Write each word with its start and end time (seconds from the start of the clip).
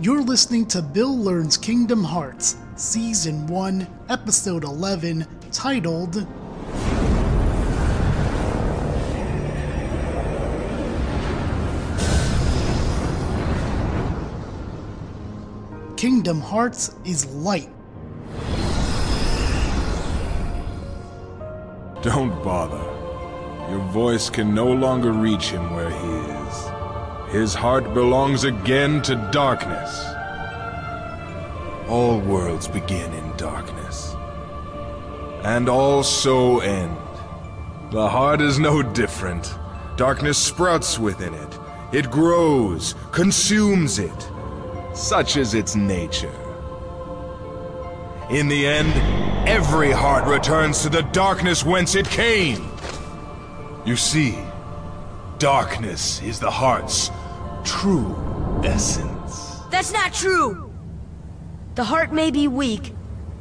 You're 0.00 0.22
listening 0.22 0.66
to 0.66 0.82
Bill 0.82 1.16
Learns 1.16 1.56
Kingdom 1.56 2.02
Hearts, 2.02 2.56
Season 2.74 3.46
1, 3.46 3.86
Episode 4.08 4.64
11, 4.64 5.24
titled 5.52 6.26
Kingdom 15.96 16.40
Hearts 16.40 16.96
is 17.04 17.26
Light. 17.26 17.70
Don't 22.02 22.42
bother. 22.42 22.82
Your 23.70 23.78
voice 23.92 24.28
can 24.28 24.52
no 24.56 24.72
longer 24.72 25.12
reach 25.12 25.50
him 25.50 25.72
where 25.72 25.90
he 25.90 26.08
is. 26.48 26.83
His 27.34 27.52
heart 27.52 27.92
belongs 27.94 28.44
again 28.44 29.02
to 29.02 29.16
darkness. 29.32 30.04
All 31.88 32.20
worlds 32.20 32.68
begin 32.68 33.12
in 33.12 33.36
darkness. 33.36 34.14
And 35.42 35.68
all 35.68 36.04
so 36.04 36.60
end. 36.60 36.96
The 37.90 38.08
heart 38.08 38.40
is 38.40 38.60
no 38.60 38.82
different. 38.84 39.52
Darkness 39.96 40.38
sprouts 40.38 40.96
within 40.96 41.34
it. 41.34 41.58
It 41.90 42.08
grows, 42.08 42.94
consumes 43.10 43.98
it. 43.98 44.30
Such 44.94 45.36
is 45.36 45.54
its 45.54 45.74
nature. 45.74 46.38
In 48.30 48.46
the 48.46 48.64
end, 48.64 48.92
every 49.48 49.90
heart 49.90 50.24
returns 50.28 50.82
to 50.82 50.88
the 50.88 51.02
darkness 51.02 51.64
whence 51.64 51.96
it 51.96 52.06
came. 52.06 52.64
You 53.84 53.96
see, 53.96 54.38
darkness 55.40 56.22
is 56.22 56.38
the 56.38 56.52
heart's 56.52 57.10
true 57.64 58.14
essence. 58.64 59.60
That's 59.70 59.92
not 59.92 60.12
true! 60.12 60.72
The 61.74 61.84
heart 61.84 62.12
may 62.12 62.30
be 62.30 62.46
weak, 62.46 62.94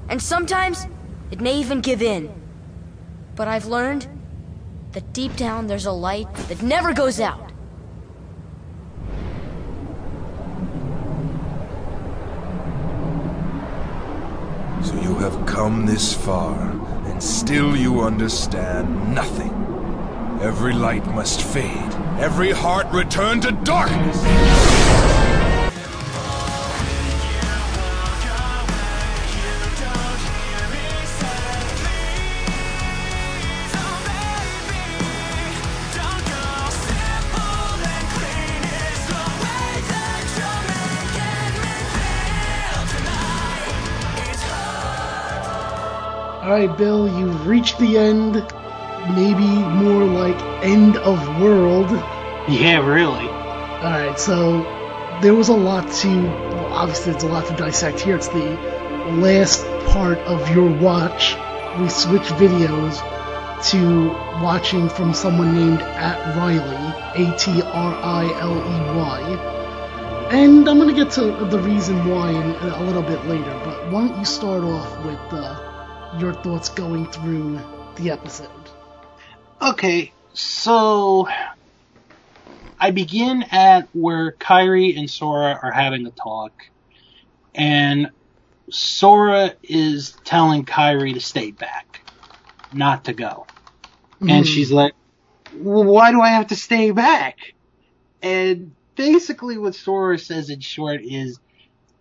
and 0.09 0.21
sometimes 0.21 0.87
it 1.29 1.39
may 1.39 1.59
even 1.59 1.81
give 1.81 2.01
in. 2.01 2.33
But 3.35 3.47
I've 3.47 3.65
learned 3.65 4.07
that 4.93 5.13
deep 5.13 5.35
down 5.35 5.67
there's 5.67 5.85
a 5.85 5.91
light 5.91 6.33
that 6.47 6.61
never 6.61 6.93
goes 6.93 7.19
out. 7.19 7.51
So 14.83 14.95
you 14.95 15.15
have 15.15 15.45
come 15.45 15.85
this 15.85 16.13
far, 16.13 16.55
and 17.05 17.21
still 17.21 17.75
you 17.75 18.01
understand 18.01 19.13
nothing. 19.13 19.62
Every 20.43 20.73
light 20.73 21.05
must 21.15 21.41
fade, 21.41 21.93
every 22.19 22.51
heart 22.51 22.91
return 22.91 23.39
to 23.41 23.53
darkness! 23.53 24.17
Alright, 46.43 46.77
Bill, 46.77 47.07
you've 47.07 47.47
reached 47.47 47.79
the 47.79 47.97
end. 47.97 48.45
Maybe 49.15 49.62
end 50.63 50.97
of 50.97 51.41
world. 51.41 51.91
Yeah, 52.49 52.85
really. 52.85 53.27
Alright, 53.27 54.19
so 54.19 54.63
there 55.21 55.33
was 55.33 55.49
a 55.49 55.55
lot 55.55 55.91
to. 56.01 56.23
Well, 56.23 56.73
obviously, 56.73 57.11
there's 57.11 57.23
a 57.23 57.27
lot 57.27 57.45
to 57.47 57.55
dissect 57.55 57.99
here. 57.99 58.15
It's 58.15 58.29
the 58.29 58.57
last 59.19 59.65
part 59.87 60.17
of 60.19 60.49
your 60.49 60.69
watch. 60.69 61.35
We 61.79 61.89
switch 61.89 62.23
videos 62.39 63.01
to 63.71 64.07
watching 64.41 64.89
from 64.89 65.13
someone 65.13 65.55
named 65.55 65.81
at 65.81 66.35
Riley, 66.35 67.23
A 67.25 67.37
T 67.37 67.61
R 67.61 67.93
I 67.93 68.25
L 68.39 68.57
E 68.57 68.97
Y. 68.97 69.49
And 70.31 70.67
I'm 70.67 70.79
gonna 70.79 70.93
get 70.93 71.11
to 71.11 71.45
the 71.45 71.59
reason 71.59 72.09
why 72.09 72.31
in, 72.31 72.55
in 72.55 72.69
a 72.69 72.83
little 72.83 73.03
bit 73.03 73.25
later, 73.25 73.61
but 73.63 73.91
why 73.91 74.07
don't 74.07 74.17
you 74.17 74.25
start 74.25 74.63
off 74.63 75.05
with 75.05 75.19
uh, 75.31 76.17
your 76.19 76.33
thoughts 76.33 76.69
going 76.69 77.05
through 77.11 77.59
the 77.95 78.09
episode? 78.09 78.49
Okay, 79.61 80.11
so 80.33 81.27
I 82.79 82.91
begin 82.91 83.43
at 83.51 83.87
where 83.93 84.33
Kairi 84.33 84.97
and 84.97 85.09
Sora 85.09 85.59
are 85.61 85.71
having 85.71 86.05
a 86.05 86.11
talk, 86.11 86.51
and 87.55 88.09
Sora 88.69 89.53
is 89.63 90.15
telling 90.23 90.65
Kairi 90.65 91.13
to 91.13 91.19
stay 91.19 91.51
back, 91.51 92.01
not 92.73 93.05
to 93.05 93.13
go. 93.13 93.45
And 94.19 94.29
hmm. 94.29 94.43
she's 94.43 94.71
like, 94.71 94.93
well, 95.55 95.83
why 95.83 96.11
do 96.11 96.21
I 96.21 96.29
have 96.29 96.47
to 96.47 96.55
stay 96.55 96.91
back? 96.91 97.37
And 98.21 98.73
basically 98.95 99.57
what 99.57 99.75
Sora 99.75 100.17
says 100.17 100.49
in 100.49 100.59
short 100.59 101.01
is, 101.03 101.39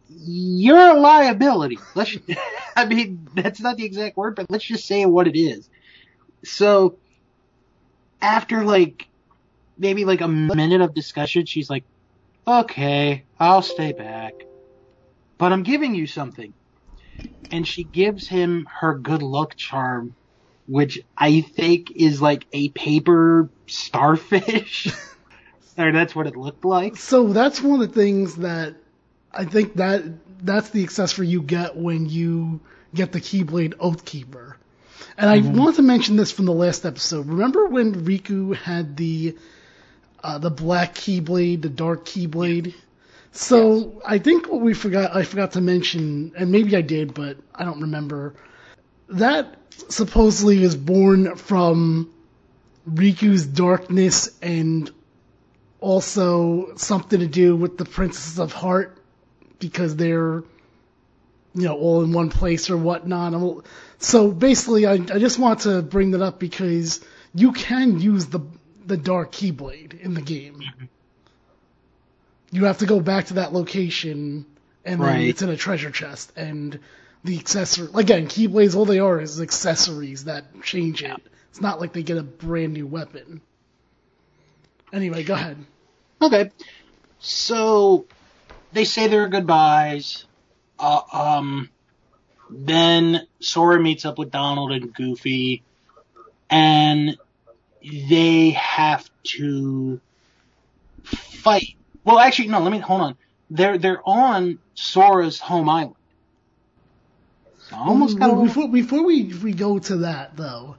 you're 0.08 0.78
a 0.78 0.94
liability. 0.94 1.78
Let's, 1.94 2.16
I 2.76 2.86
mean, 2.86 3.28
that's 3.34 3.60
not 3.60 3.76
the 3.76 3.84
exact 3.84 4.16
word, 4.16 4.36
but 4.36 4.50
let's 4.50 4.64
just 4.64 4.86
say 4.86 5.04
what 5.06 5.26
it 5.26 5.38
is. 5.38 5.68
So, 6.44 6.98
after 8.22 8.64
like, 8.64 9.06
maybe 9.76 10.04
like 10.04 10.20
a 10.20 10.28
minute 10.28 10.80
of 10.80 10.94
discussion, 10.94 11.44
she's 11.44 11.68
like, 11.68 11.84
okay, 12.46 13.24
I'll 13.38 13.62
stay 13.62 13.92
back. 13.92 14.32
But 15.38 15.52
I'm 15.52 15.64
giving 15.64 15.94
you 15.94 16.06
something. 16.06 16.54
And 17.50 17.66
she 17.66 17.84
gives 17.84 18.28
him 18.28 18.66
her 18.80 18.94
good 18.94 19.22
luck 19.22 19.56
charm, 19.56 20.14
which 20.66 21.00
I 21.18 21.42
think 21.42 21.90
is 21.90 22.22
like 22.22 22.46
a 22.52 22.70
paper 22.70 23.50
starfish. 23.66 24.88
or 25.78 25.92
that's 25.92 26.14
what 26.14 26.26
it 26.26 26.36
looked 26.36 26.64
like. 26.64 26.96
So 26.96 27.32
that's 27.32 27.60
one 27.60 27.80
of 27.80 27.88
the 27.88 27.94
things 27.94 28.36
that 28.36 28.76
I 29.32 29.44
think 29.44 29.74
that 29.74 30.02
that's 30.44 30.70
the 30.70 30.82
accessory 30.82 31.28
you 31.28 31.42
get 31.42 31.76
when 31.76 32.08
you 32.08 32.60
get 32.94 33.12
the 33.12 33.20
Keyblade 33.20 33.74
Oathkeeper. 33.74 34.54
And 35.16 35.28
I 35.28 35.38
want 35.38 35.76
to 35.76 35.82
mention 35.82 36.16
this 36.16 36.32
from 36.32 36.46
the 36.46 36.52
last 36.52 36.84
episode. 36.84 37.26
Remember 37.26 37.66
when 37.66 38.04
Riku 38.04 38.54
had 38.54 38.96
the 38.96 39.36
uh, 40.22 40.38
the 40.38 40.50
black 40.50 40.94
Keyblade, 40.94 41.62
the 41.62 41.68
dark 41.68 42.04
Keyblade? 42.04 42.74
So 43.32 44.02
I 44.06 44.18
think 44.18 44.48
what 44.48 44.60
we 44.60 44.74
forgot 44.74 45.16
I 45.16 45.22
forgot 45.24 45.52
to 45.52 45.60
mention, 45.60 46.32
and 46.36 46.52
maybe 46.52 46.76
I 46.76 46.82
did, 46.82 47.14
but 47.14 47.38
I 47.54 47.64
don't 47.64 47.80
remember. 47.80 48.34
That 49.08 49.56
supposedly 49.88 50.62
is 50.62 50.76
born 50.76 51.36
from 51.36 52.12
Riku's 52.88 53.46
darkness 53.46 54.30
and 54.40 54.90
also 55.80 56.76
something 56.76 57.20
to 57.20 57.26
do 57.26 57.56
with 57.56 57.78
the 57.78 57.84
Princesses 57.84 58.38
of 58.38 58.52
Heart 58.52 58.98
because 59.58 59.96
they're 59.96 60.44
you 61.54 61.64
know 61.64 61.76
all 61.78 62.02
in 62.02 62.12
one 62.12 62.30
place 62.30 62.70
or 62.70 62.76
whatnot. 62.76 63.34
I'm- 63.34 63.62
So 63.98 64.30
basically, 64.32 64.86
I, 64.86 64.94
I 64.94 65.18
just 65.18 65.38
want 65.38 65.60
to 65.60 65.82
bring 65.82 66.10
that 66.12 66.22
up 66.22 66.38
because 66.38 67.00
you 67.34 67.52
can 67.52 68.00
use 68.00 68.26
the 68.26 68.40
the 68.86 68.96
dark 68.96 69.32
keyblade 69.32 70.00
in 70.00 70.14
the 70.14 70.22
game. 70.22 70.60
You 72.50 72.64
have 72.64 72.78
to 72.78 72.86
go 72.86 73.00
back 73.00 73.26
to 73.26 73.34
that 73.34 73.52
location, 73.52 74.44
and 74.84 75.00
then 75.00 75.06
Right. 75.08 75.28
it's 75.28 75.40
in 75.42 75.48
a 75.48 75.56
treasure 75.56 75.90
chest. 75.90 76.32
And 76.36 76.78
the 77.24 77.38
accessory 77.38 77.88
again, 77.94 78.26
keyblades 78.26 78.74
all 78.76 78.84
they 78.84 78.98
are 78.98 79.20
is 79.20 79.40
accessories 79.40 80.24
that 80.24 80.62
change 80.62 81.02
it. 81.02 81.16
It's 81.50 81.60
not 81.60 81.80
like 81.80 81.92
they 81.92 82.02
get 82.02 82.18
a 82.18 82.22
brand 82.22 82.72
new 82.74 82.86
weapon. 82.86 83.40
Anyway, 84.92 85.22
go 85.22 85.34
ahead. 85.34 85.56
Okay. 86.20 86.50
So 87.20 88.06
they 88.72 88.84
say 88.84 89.06
their 89.06 89.28
goodbyes. 89.28 90.24
Uh, 90.82 91.00
um, 91.12 91.70
then 92.50 93.26
Sora 93.40 93.80
meets 93.80 94.04
up 94.04 94.18
with 94.18 94.32
Donald 94.32 94.72
and 94.72 94.92
Goofy, 94.92 95.62
and 96.50 97.16
they 97.82 98.50
have 98.50 99.08
to 99.24 100.00
fight. 101.04 101.76
Well, 102.04 102.18
actually, 102.18 102.48
no. 102.48 102.60
Let 102.60 102.72
me 102.72 102.78
hold 102.78 103.00
on. 103.00 103.16
They're 103.48 103.78
they're 103.78 104.02
on 104.04 104.58
Sora's 104.74 105.38
home 105.38 105.68
island. 105.68 105.94
So 107.68 107.76
almost 107.76 108.18
got 108.18 108.32
Well, 108.32 108.42
little- 108.42 108.46
before 108.48 108.68
before 108.72 109.04
we 109.04 109.32
we 109.34 109.52
go 109.52 109.78
to 109.78 109.98
that 109.98 110.36
though, 110.36 110.76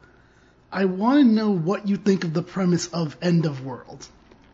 I 0.72 0.86
want 0.86 1.22
to 1.22 1.26
know 1.26 1.52
what 1.52 1.88
you 1.88 1.96
think 1.96 2.26
of 2.26 2.34
the 2.34 2.44
premise 2.44 2.88
of 2.88 3.16
End 3.22 3.46
of 3.46 3.66
World, 3.66 4.06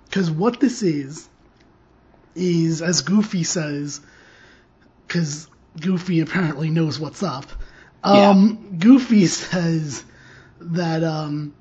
because 0.05 0.29
what 0.29 0.59
this 0.59 0.83
is 0.83 1.27
is 2.35 2.81
as 2.83 3.01
Goofy 3.01 3.43
says, 3.43 3.99
because 5.09 5.49
Goofy 5.81 6.19
apparently 6.21 6.69
knows 6.69 6.99
what's 6.99 7.23
up. 7.23 7.45
Um, 8.03 8.77
Goofy 8.77 9.25
says 9.25 10.03
that 10.61 11.03
um, 11.03 11.53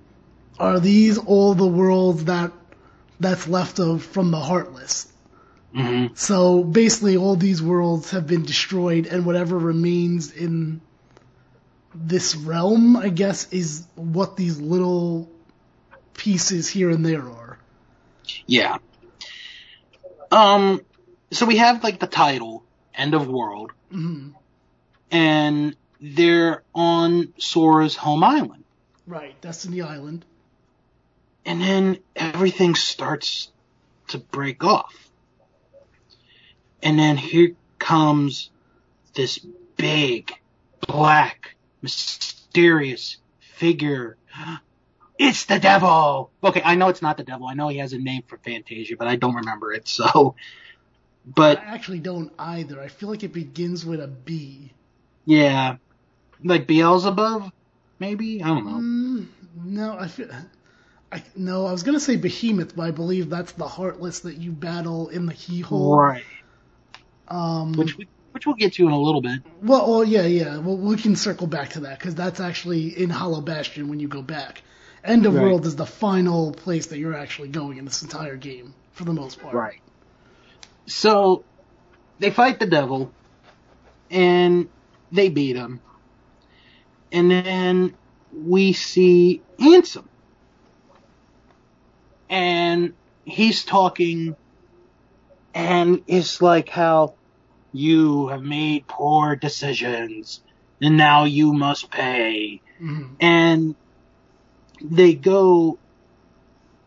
are 0.58 0.78
these 0.78 1.18
all 1.18 1.54
the 1.54 1.66
worlds 1.66 2.26
that 2.26 2.52
that's 3.18 3.48
left 3.48 3.80
of 3.80 4.04
from 4.04 4.30
the 4.30 4.38
Heartless? 4.38 5.10
hmm 5.74 6.06
So 6.14 6.62
basically, 6.62 7.16
all 7.16 7.36
these 7.36 7.62
worlds 7.62 8.12
have 8.12 8.26
been 8.26 8.44
destroyed, 8.44 9.06
and 9.06 9.26
whatever 9.26 9.58
remains 9.58 10.30
in 10.30 10.80
this 11.94 12.36
realm, 12.36 12.96
I 12.96 13.08
guess, 13.08 13.52
is 13.52 13.86
what 13.96 14.36
these 14.36 14.60
little 14.60 15.28
pieces 16.14 16.68
here 16.68 16.90
and 16.90 17.04
there 17.04 17.28
are. 17.28 17.58
Yeah. 18.46 18.78
Um. 20.30 20.82
So 21.30 21.44
we 21.46 21.56
have 21.56 21.82
like 21.82 21.98
the 21.98 22.06
title, 22.06 22.64
"End 22.98 23.14
of 23.14 23.28
World," 23.28 23.72
hmm 23.90 24.30
and 25.10 25.74
they're 26.00 26.62
on 26.74 27.32
Sora's 27.38 27.96
home 27.96 28.22
island, 28.22 28.64
Right, 29.06 29.40
Destiny 29.40 29.80
Island. 29.80 30.24
and 31.46 31.60
then 31.62 31.98
everything 32.14 32.74
starts 32.74 33.50
to 34.08 34.18
break 34.18 34.62
off, 34.64 35.10
and 36.82 36.98
then 36.98 37.16
here 37.16 37.54
comes 37.78 38.50
this 39.14 39.38
big, 39.76 40.32
black, 40.86 41.56
mysterious 41.80 43.16
figure. 43.40 44.16
It's 45.18 45.46
the 45.46 45.58
devil. 45.58 46.30
Okay, 46.44 46.62
I 46.64 46.74
know 46.76 46.88
it's 46.90 47.02
not 47.02 47.16
the 47.16 47.24
devil. 47.24 47.46
I 47.48 47.54
know 47.54 47.68
he 47.68 47.78
has 47.78 47.92
a 47.92 47.98
name 47.98 48.22
for 48.28 48.36
Fantasia, 48.38 48.96
but 48.96 49.08
I 49.08 49.16
don't 49.16 49.34
remember 49.34 49.72
it. 49.72 49.88
So, 49.88 50.36
but 51.34 51.58
I 51.58 51.74
actually 51.74 52.00
don't 52.00 52.32
either. 52.38 52.80
I 52.80 52.88
feel 52.88 53.08
like 53.08 53.22
it 53.22 53.32
begins 53.32 53.84
with 53.84 54.00
a 54.00 54.08
B. 54.08 54.72
Yeah. 55.24 55.76
Like 56.42 56.66
Beelzebub, 56.66 57.50
maybe? 57.98 58.42
I 58.42 58.48
don't 58.48 58.64
know. 58.64 58.72
Mm, 58.78 59.26
no, 59.64 59.96
I 59.98 60.08
feel. 60.08 60.28
I, 61.10 61.22
no, 61.34 61.66
I 61.66 61.72
was 61.72 61.82
gonna 61.82 62.00
say 62.00 62.16
Behemoth, 62.16 62.76
but 62.76 62.82
I 62.82 62.90
believe 62.90 63.30
that's 63.30 63.52
the 63.52 63.66
Heartless 63.66 64.20
that 64.20 64.36
you 64.36 64.52
battle 64.52 65.08
in 65.08 65.26
the 65.26 65.34
Keyhole. 65.34 65.96
Right. 65.96 66.24
Um, 67.28 67.72
Which 67.72 67.96
we, 67.96 68.08
which 68.32 68.46
we'll 68.46 68.56
get 68.56 68.74
to 68.74 68.86
in 68.86 68.92
a 68.92 69.00
little 69.00 69.20
bit. 69.20 69.40
well, 69.62 69.82
oh 69.84 70.02
yeah, 70.02 70.22
yeah. 70.26 70.58
Well, 70.58 70.76
we 70.76 70.96
can 70.96 71.16
circle 71.16 71.46
back 71.46 71.70
to 71.70 71.80
that 71.80 71.98
because 71.98 72.14
that's 72.14 72.40
actually 72.40 72.98
in 72.98 73.10
Hollow 73.10 73.40
Bastion 73.40 73.88
when 73.88 74.00
you 74.00 74.08
go 74.08 74.22
back. 74.22 74.62
End 75.04 75.26
of 75.26 75.34
Right. 75.34 75.42
World 75.42 75.66
is 75.66 75.76
the 75.76 75.86
final 75.86 76.52
place 76.52 76.86
that 76.86 76.98
you're 76.98 77.16
actually 77.16 77.48
going 77.48 77.78
in 77.78 77.84
this 77.84 78.02
entire 78.02 78.36
game 78.36 78.74
for 78.92 79.04
the 79.04 79.12
most 79.12 79.40
part. 79.40 79.54
Right. 79.54 79.80
So 80.88 81.44
they 82.18 82.30
fight 82.30 82.58
the 82.58 82.66
devil 82.66 83.12
and 84.10 84.68
they 85.12 85.28
beat 85.28 85.56
him. 85.56 85.80
And 87.12 87.30
then 87.30 87.94
we 88.32 88.72
see 88.72 89.42
Ansem. 89.58 90.04
And 92.28 92.94
he's 93.24 93.64
talking 93.64 94.34
and 95.54 96.02
it's 96.06 96.40
like 96.40 96.68
how 96.68 97.14
you 97.72 98.28
have 98.28 98.42
made 98.42 98.86
poor 98.86 99.36
decisions 99.36 100.40
and 100.80 100.96
now 100.96 101.24
you 101.24 101.52
must 101.52 101.90
pay. 101.90 102.60
Mhm. 102.80 103.16
And 103.20 103.74
they 104.82 105.14
go 105.14 105.78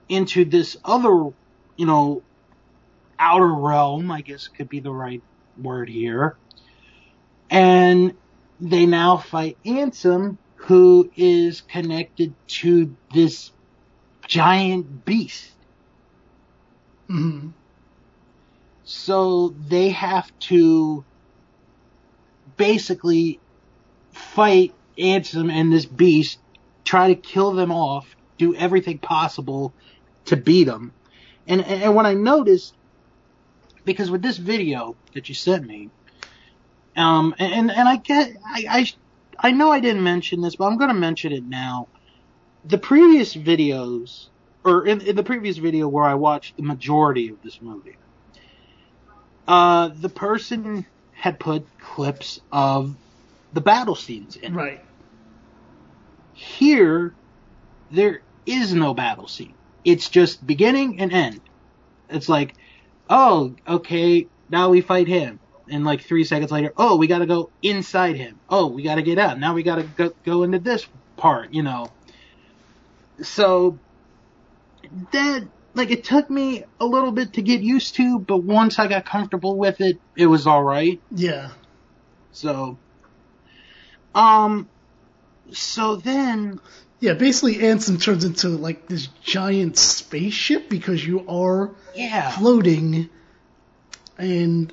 into 0.10 0.46
this 0.46 0.78
other, 0.84 1.32
you 1.76 1.86
know, 1.86 2.24
outer 3.22 3.54
realm, 3.54 4.12
I 4.12 4.22
guess 4.22 4.48
could 4.48 4.68
be 4.68 4.80
the 4.80 4.92
right 4.92 5.22
word 5.62 5.88
here. 5.88 6.36
And 7.50 8.16
they 8.60 8.86
now 8.86 9.18
fight 9.18 9.58
Ansem, 9.64 10.38
who 10.56 11.12
is 11.16 11.62
connected 11.62 12.34
to 12.48 12.96
this 13.14 13.52
giant 14.28 15.06
beast. 15.06 15.52
Mhm. 17.10 17.54
So 18.84 19.50
they 19.68 19.90
have 19.90 20.32
to 20.40 21.04
basically 22.58 23.40
fight 24.12 24.74
Ansem 24.98 25.52
and 25.52 25.72
this 25.72 25.86
beast, 25.86 26.40
try 26.84 27.10
to 27.10 27.16
kill 27.16 27.54
them 27.54 27.72
off, 27.72 28.16
do 28.38 28.56
everything 28.56 28.98
possible 28.98 29.74
to 30.26 30.38
beat 30.38 30.66
them. 30.66 30.94
And, 31.48 31.62
and, 31.62 31.84
and 31.84 31.96
what 31.96 32.06
I 32.06 32.14
noticed, 32.14 32.76
because 33.86 34.12
with 34.12 34.22
this 34.22 34.38
video 34.38 34.96
that 35.14 35.30
you 35.30 35.36
sent 35.36 35.66
me, 35.66 35.90
um, 36.96 37.34
and, 37.40 37.72
and 37.72 37.88
I 37.88 37.98
get, 37.98 38.36
I, 38.46 38.66
I, 38.70 39.48
I 39.48 39.52
know 39.52 39.72
I 39.72 39.80
didn't 39.80 40.04
mention 40.04 40.42
this, 40.42 40.56
but 40.56 40.66
I'm 40.66 40.78
going 40.78 40.90
to 40.90 40.94
mention 40.94 41.32
it 41.32 41.44
now. 41.44 41.88
The 42.66 42.78
previous 42.78 43.34
videos, 43.34 44.28
or 44.64 44.86
in, 44.86 45.02
in 45.02 45.16
the 45.16 45.24
previous 45.24 45.58
video 45.58 45.88
where 45.88 46.04
I 46.04 46.14
watched 46.16 46.58
the 46.58 46.64
majority 46.64 47.30
of 47.30 47.42
this 47.42 47.62
movie, 47.62 47.98
uh, 49.48 49.90
the 49.96 50.10
person 50.10 50.86
had 51.14 51.40
put 51.40 51.66
clips 51.80 52.40
of 52.52 52.96
the 53.54 53.62
battle 53.62 53.96
scenes 53.96 54.36
in. 54.36 54.54
Right. 54.54 54.84
Here, 56.34 57.14
there 57.90 58.22
is 58.46 58.74
no 58.74 58.94
battle 58.94 59.28
scene. 59.28 59.54
It's 59.84 60.10
just 60.10 60.46
beginning 60.46 61.00
and 61.00 61.12
end. 61.12 61.42
It's 62.10 62.30
like, 62.30 62.56
oh, 63.12 63.54
okay, 63.68 64.28
now 64.50 64.70
we 64.70 64.82
fight 64.82 65.08
him. 65.08 65.40
And 65.70 65.86
like 65.86 66.02
three 66.02 66.24
seconds 66.24 66.52
later, 66.52 66.74
oh, 66.76 66.98
we 66.98 67.08
gotta 67.08 67.28
go 67.28 67.52
inside 67.62 68.16
him. 68.16 68.40
Oh, 68.50 68.68
we 68.68 68.82
gotta 68.82 69.04
get 69.04 69.20
out. 69.20 69.40
Now 69.40 69.54
we 69.54 69.62
gotta 69.62 69.84
go, 69.84 70.12
go 70.26 70.44
into 70.44 70.58
this 70.58 70.88
part, 71.18 71.54
you 71.54 71.62
know. 71.62 71.92
So, 73.22 73.78
that, 75.12 75.48
like, 75.76 75.92
it 75.92 76.04
took 76.04 76.30
me 76.30 76.64
a 76.80 76.86
little 76.86 77.12
bit 77.12 77.34
to 77.34 77.42
get 77.42 77.62
used 77.62 77.96
to, 77.98 78.18
but 78.18 78.38
once 78.38 78.80
I 78.80 78.88
got 78.88 79.06
comfortable 79.06 79.56
with 79.56 79.80
it, 79.80 80.00
it 80.18 80.26
was 80.26 80.48
alright. 80.48 81.00
Yeah. 81.12 81.52
So, 82.32 82.78
um, 84.16 84.68
so 85.52 85.98
then, 85.98 86.60
Yeah, 87.02 87.16
basically 87.16 87.56
Ansem 87.56 88.02
turns 88.02 88.24
into 88.24 88.50
like 88.50 88.88
this 88.88 89.08
giant 89.24 89.76
spaceship 89.76 90.70
because 90.70 91.06
you 91.06 91.28
are 91.28 91.72
yeah, 91.96 92.30
floating 92.30 93.10
and 94.20 94.72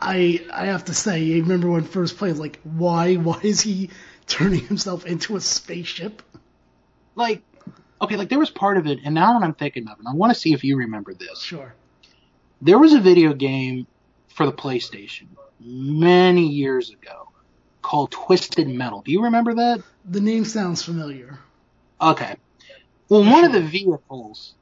I 0.00 0.44
I 0.50 0.66
have 0.66 0.86
to 0.86 0.94
say, 0.94 1.34
I 1.34 1.40
remember 1.40 1.70
when 1.70 1.84
first 1.84 2.16
played 2.16 2.36
like 2.36 2.58
why 2.62 3.14
why 3.16 3.38
is 3.42 3.60
he 3.60 3.90
turning 4.26 4.66
himself 4.66 5.04
into 5.04 5.36
a 5.36 5.40
spaceship? 5.40 6.22
like, 7.14 7.42
okay, 8.00 8.16
like 8.16 8.28
there 8.28 8.38
was 8.38 8.50
part 8.50 8.76
of 8.76 8.86
it, 8.86 9.00
and 9.04 9.14
now 9.14 9.38
that 9.38 9.44
I'm 9.44 9.54
thinking 9.54 9.86
of 9.88 10.00
it, 10.00 10.06
I 10.08 10.14
want 10.14 10.32
to 10.32 10.38
see 10.38 10.52
if 10.52 10.64
you 10.64 10.78
remember 10.78 11.14
this. 11.14 11.40
Sure. 11.40 11.74
There 12.62 12.78
was 12.78 12.94
a 12.94 13.00
video 13.00 13.34
game 13.34 13.86
for 14.28 14.46
the 14.46 14.52
PlayStation 14.52 15.28
many 15.60 16.48
years 16.48 16.90
ago 16.90 17.28
called 17.82 18.10
Twisted 18.10 18.68
Metal. 18.68 19.02
Do 19.02 19.12
you 19.12 19.24
remember 19.24 19.54
that? 19.54 19.82
The 20.04 20.20
name 20.20 20.44
sounds 20.44 20.82
familiar. 20.82 21.38
Okay. 22.00 22.36
Well, 23.08 23.24
one 23.30 23.44
of 23.44 23.52
the 23.52 23.62
vehicles, 23.62 24.54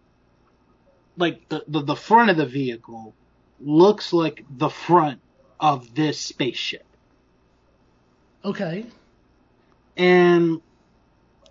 like 1.17 1.41
the, 1.49 1.65
the, 1.69 1.83
the 1.83 1.97
front 1.97 2.31
of 2.31 2.37
the 2.37 2.47
vehicle, 2.47 3.17
looks 3.59 4.13
like 4.13 4.45
the 4.49 4.71
front 4.71 5.21
of 5.61 5.95
this 5.95 6.21
spaceship. 6.21 6.83
Okay. 8.45 8.87
and 9.97 10.61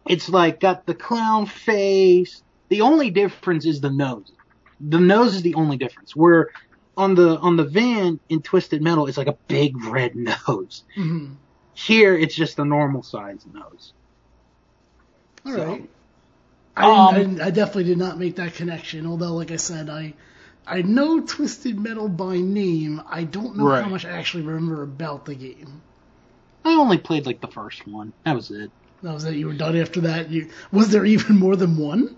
it's 0.07 0.29
like 0.29 0.59
got 0.59 0.85
the 0.85 0.95
clown 0.95 1.45
face. 1.45 2.43
The 2.69 2.81
only 2.81 3.11
difference 3.11 3.65
is 3.65 3.81
the 3.81 3.91
nose. 3.91 4.31
The 4.79 4.99
nose 4.99 5.35
is 5.35 5.43
the 5.43 5.55
only 5.55 5.77
difference. 5.77 6.15
Where 6.15 6.49
on 6.97 7.15
the 7.15 7.37
on 7.39 7.57
the 7.57 7.65
van 7.65 8.19
in 8.29 8.41
Twisted 8.41 8.81
Metal, 8.81 9.07
it's 9.07 9.17
like 9.17 9.27
a 9.27 9.37
big 9.47 9.73
red 9.85 10.13
nose. 10.47 10.83
hmm 10.95 11.33
Here, 11.73 12.15
it's 12.17 12.33
just 12.35 12.59
a 12.59 12.65
normal 12.65 13.03
size 13.03 13.45
nose. 13.45 13.93
All 15.45 15.51
So, 15.51 15.61
right. 15.61 15.87
I, 16.75 16.85
didn't, 16.85 17.11
I, 17.11 17.13
um, 17.13 17.15
didn't, 17.19 17.41
I 17.41 17.51
definitely 17.51 17.85
did 17.85 17.97
not 17.99 18.19
make 18.19 18.37
that 18.37 18.55
connection. 18.55 19.05
Although, 19.07 19.33
like 19.35 19.51
I 19.51 19.57
said, 19.57 19.89
I 19.89 20.13
I 20.67 20.81
know 20.83 21.21
Twisted 21.21 21.79
Metal 21.79 22.09
by 22.09 22.37
name. 22.37 23.01
I 23.09 23.23
don't 23.25 23.57
know 23.57 23.65
Right. 23.65 23.83
how 23.83 23.89
much 23.89 24.05
I 24.05 24.11
actually 24.11 24.43
remember 24.43 24.83
about 24.83 25.25
the 25.25 25.35
game. 25.35 25.81
I 26.63 26.73
only 26.73 26.97
played 26.97 27.27
like 27.27 27.39
the 27.39 27.47
first 27.47 27.85
one. 27.85 28.13
That 28.25 28.35
was 28.35 28.49
it. 28.49 28.71
That 29.03 29.13
was 29.13 29.25
it. 29.25 29.35
You 29.35 29.47
were 29.47 29.53
done 29.53 29.77
after 29.77 30.01
that. 30.01 30.31
You 30.31 30.49
was 30.71 30.89
there 30.89 31.05
even 31.05 31.37
more 31.37 31.55
than 31.55 31.77
one? 31.77 32.15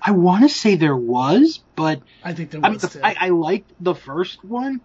I 0.00 0.12
want 0.12 0.42
to 0.42 0.48
say 0.48 0.76
there 0.76 0.96
was, 0.96 1.62
but 1.76 2.02
I 2.22 2.32
think 2.34 2.50
there 2.50 2.60
was. 2.60 2.66
I 2.66 2.70
mean, 2.70 2.74
was 2.74 2.82
the, 2.82 2.92
too. 2.92 3.00
I, 3.02 3.16
I 3.20 3.28
liked 3.30 3.72
the 3.80 3.94
first 3.94 4.42
one, 4.44 4.80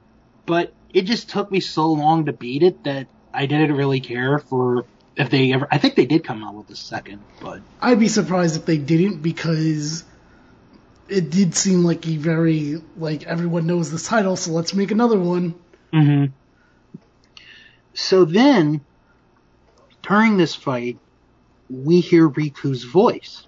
but 0.46 0.76
it 0.90 1.04
just 1.04 1.30
took 1.30 1.52
me 1.52 1.60
so 1.60 1.88
long 1.92 2.26
to 2.26 2.34
beat 2.34 2.64
it 2.64 2.84
that 2.84 3.08
I 3.34 3.46
didn't 3.46 3.74
really 3.76 4.00
care 4.00 4.40
for 4.40 4.86
if 5.16 5.30
they 5.30 5.54
ever. 5.54 5.68
I 5.72 5.78
think 5.78 5.96
they 5.96 6.06
did 6.06 6.24
come 6.24 6.44
out 6.44 6.56
with 6.56 6.70
a 6.70 6.76
second, 6.76 7.22
but 7.40 7.62
I'd 7.82 8.00
be 8.00 8.08
surprised 8.08 8.56
if 8.56 8.66
they 8.66 8.78
didn't 8.78 9.22
because 9.22 10.04
it 11.08 11.30
did 11.30 11.56
seem 11.56 11.84
like 11.84 12.08
a 12.08 12.18
very 12.18 12.82
like 12.98 13.26
everyone 13.26 13.68
knows 13.68 13.92
this 13.92 14.08
title, 14.08 14.36
so 14.36 14.52
let's 14.52 14.74
make 14.74 14.92
another 14.92 15.20
one. 15.20 15.56
Mm-hmm. 15.94 16.34
So 17.94 18.26
then, 18.26 18.82
during 20.02 20.38
this 20.38 20.56
fight, 20.56 20.98
we 21.70 22.00
hear 22.00 22.30
Riku's 22.30 22.84
voice. 22.84 23.48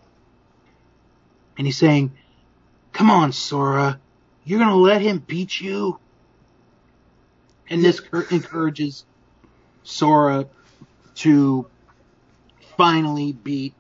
And 1.58 1.68
he's 1.68 1.78
saying, 1.78 2.12
Come 2.92 3.10
on, 3.10 3.32
Sora. 3.32 4.00
You're 4.44 4.60
gonna 4.60 4.76
let 4.76 5.02
him 5.02 5.20
beat 5.20 5.62
you? 5.62 6.00
And 7.70 7.84
this 7.84 8.02
encourages 8.30 9.06
Sora 9.84 10.48
to 11.16 11.70
finally 12.78 13.34
beat 13.34 13.76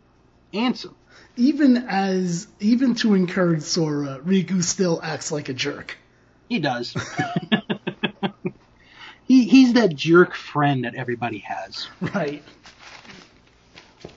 Ansem. 0.53 0.95
Even 1.35 1.77
as 1.77 2.47
even 2.59 2.95
to 2.95 3.15
encourage 3.15 3.63
Sora, 3.63 4.19
Riku 4.19 4.63
still 4.63 4.99
acts 5.01 5.31
like 5.31 5.49
a 5.49 5.53
jerk. 5.53 5.97
He 6.47 6.59
does. 6.59 6.95
he 9.23 9.45
he's 9.47 9.73
that 9.73 9.95
jerk 9.95 10.35
friend 10.35 10.85
that 10.85 10.95
everybody 10.95 11.39
has. 11.39 11.87
Right. 12.01 12.43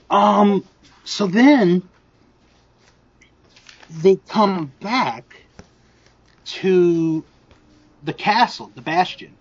Um 0.09 0.69
so 1.03 1.27
then 1.27 1.89
they 3.89 4.17
come 4.29 4.73
back 4.81 5.25
to 6.45 7.25
the 8.01 8.13
castle, 8.13 8.71
the 8.75 8.81
bastion. 8.81 9.37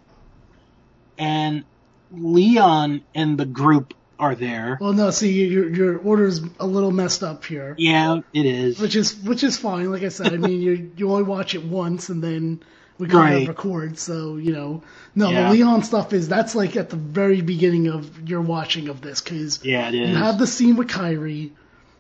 And 1.19 1.65
Leon 2.13 3.03
and 3.15 3.39
the 3.39 3.47
group 3.47 3.95
are 4.19 4.35
there. 4.35 4.79
Well, 4.81 4.93
no. 4.93 5.11
See, 5.11 5.45
your 5.47 5.69
your 5.69 5.99
order's 5.99 6.41
a 6.59 6.67
little 6.67 6.91
messed 6.91 7.23
up 7.23 7.45
here, 7.45 7.75
Yeah, 7.79 8.21
it 8.33 8.47
is. 8.47 8.79
which 8.81 8.97
is 8.97 9.15
which 9.17 9.45
is 9.45 9.57
fine. 9.59 9.91
Like 9.91 10.03
I 10.03 10.09
said, 10.09 10.33
I 10.33 10.37
mean, 10.39 10.61
you 10.63 10.91
you 10.97 11.11
only 11.11 11.25
watch 11.25 11.55
it 11.55 11.65
once, 11.65 12.09
and 12.09 12.23
then 12.23 12.61
we 12.99 13.09
kind 13.09 13.35
Right. 13.35 13.43
of 13.43 13.49
record. 13.49 13.99
So 13.99 14.37
you 14.39 14.53
know, 14.53 14.83
no, 15.15 15.31
Yeah. 15.31 15.49
the 15.49 15.55
Leon 15.59 15.83
stuff 15.83 16.13
is 16.15 16.29
that's 16.29 16.55
like 16.55 16.77
at 16.77 16.89
the 16.89 16.97
very 16.97 17.43
beginning 17.43 17.89
of 17.89 18.29
your 18.29 18.41
watching 18.41 18.89
of 18.89 19.03
this 19.03 19.21
because 19.21 19.63
Yeah, 19.65 19.89
it 19.89 19.95
is. 19.95 20.09
you 20.11 20.17
have 20.17 20.39
the 20.39 20.47
scene 20.47 20.77
with 20.77 20.89
Kairi, 20.89 21.51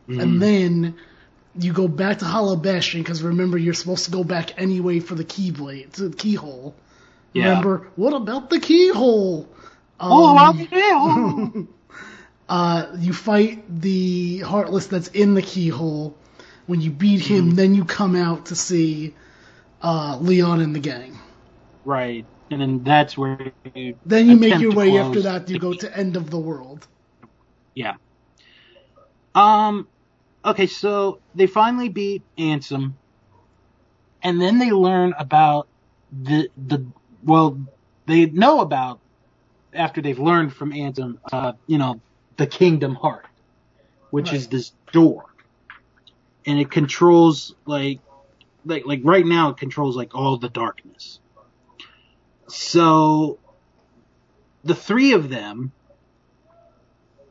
Mm-hmm. 0.08 0.20
and 0.20 0.40
then 0.40 0.94
you 1.58 1.72
go 1.72 1.88
back 1.88 2.20
to 2.20 2.24
Hollow 2.24 2.54
Bastion 2.56 3.02
because 3.02 3.22
remember 3.22 3.58
you're 3.58 3.74
supposed 3.74 4.04
to 4.06 4.10
go 4.10 4.22
back 4.24 4.52
anyway 4.60 5.00
for 5.00 5.14
the 5.16 5.24
keyblade, 5.24 5.92
to 5.94 6.08
the 6.08 6.16
keyhole. 6.16 6.74
Yeah. 7.34 7.48
Remember 7.48 7.88
what 7.96 8.14
about 8.14 8.48
the 8.48 8.60
keyhole? 8.60 9.48
Oh, 10.00 10.36
Um, 10.36 10.36
wow, 10.36 10.54
yeah. 10.72 11.62
uh, 12.48 12.96
you 12.98 13.12
fight 13.14 13.64
the 13.68 14.40
Heartless 14.40 14.88
that's 14.88 15.08
in 15.08 15.34
the 15.34 15.42
keyhole. 15.42 16.18
When 16.66 16.80
you 16.80 16.90
beat 16.92 17.20
him, 17.22 17.52
then 17.52 17.74
you 17.74 17.84
come 17.84 18.16
out 18.16 18.46
to 18.46 18.56
see 18.56 19.14
uh, 19.82 20.18
Leon 20.20 20.60
and 20.62 20.74
the 20.74 20.80
gang. 20.80 21.18
right. 21.84 22.26
And 22.50 22.60
then 22.62 22.84
that's 22.84 23.18
where 23.18 23.52
you 23.74 23.98
Then 24.04 24.28
you 24.28 24.36
make 24.36 24.60
your 24.60 24.72
way 24.72 24.98
after 24.98 25.22
that. 25.22 25.50
You 25.50 25.58
go 25.58 25.72
key- 25.72 25.78
to 25.78 25.96
End 25.96 26.16
of 26.16 26.30
the 26.30 26.38
World. 26.38 26.86
Yeah. 27.74 27.96
Um. 29.34 29.88
Okay, 30.44 30.66
so 30.68 31.22
they 31.34 31.46
finally 31.48 31.88
beat 31.90 32.24
Ansem, 32.38 32.94
and 34.22 34.40
then 34.40 34.58
they 34.58 34.72
learn 34.72 35.14
about 35.18 35.68
the 36.12 36.50
the 36.56 36.92
well, 37.22 37.60
they 38.06 38.26
know 38.26 38.60
about 38.60 39.00
after 39.76 40.00
they've 40.00 40.18
learned 40.18 40.54
from 40.54 40.72
Ansem, 40.72 41.18
uh, 41.32 41.52
you 41.66 41.78
know, 41.78 42.00
the 42.36 42.46
Kingdom 42.46 42.94
Heart, 42.94 43.26
which 44.10 44.32
is 44.32 44.48
this 44.48 44.72
door, 44.92 45.24
and 46.46 46.58
it 46.58 46.70
controls 46.70 47.54
like 47.66 48.00
like 48.64 48.84
like 48.86 49.00
right 49.04 49.24
now 49.24 49.50
it 49.50 49.56
controls 49.56 49.96
like 49.96 50.14
all 50.14 50.36
the 50.36 50.48
darkness. 50.48 51.20
So 52.48 53.38
the 54.64 54.74
three 54.74 55.12
of 55.12 55.28
them 55.28 55.72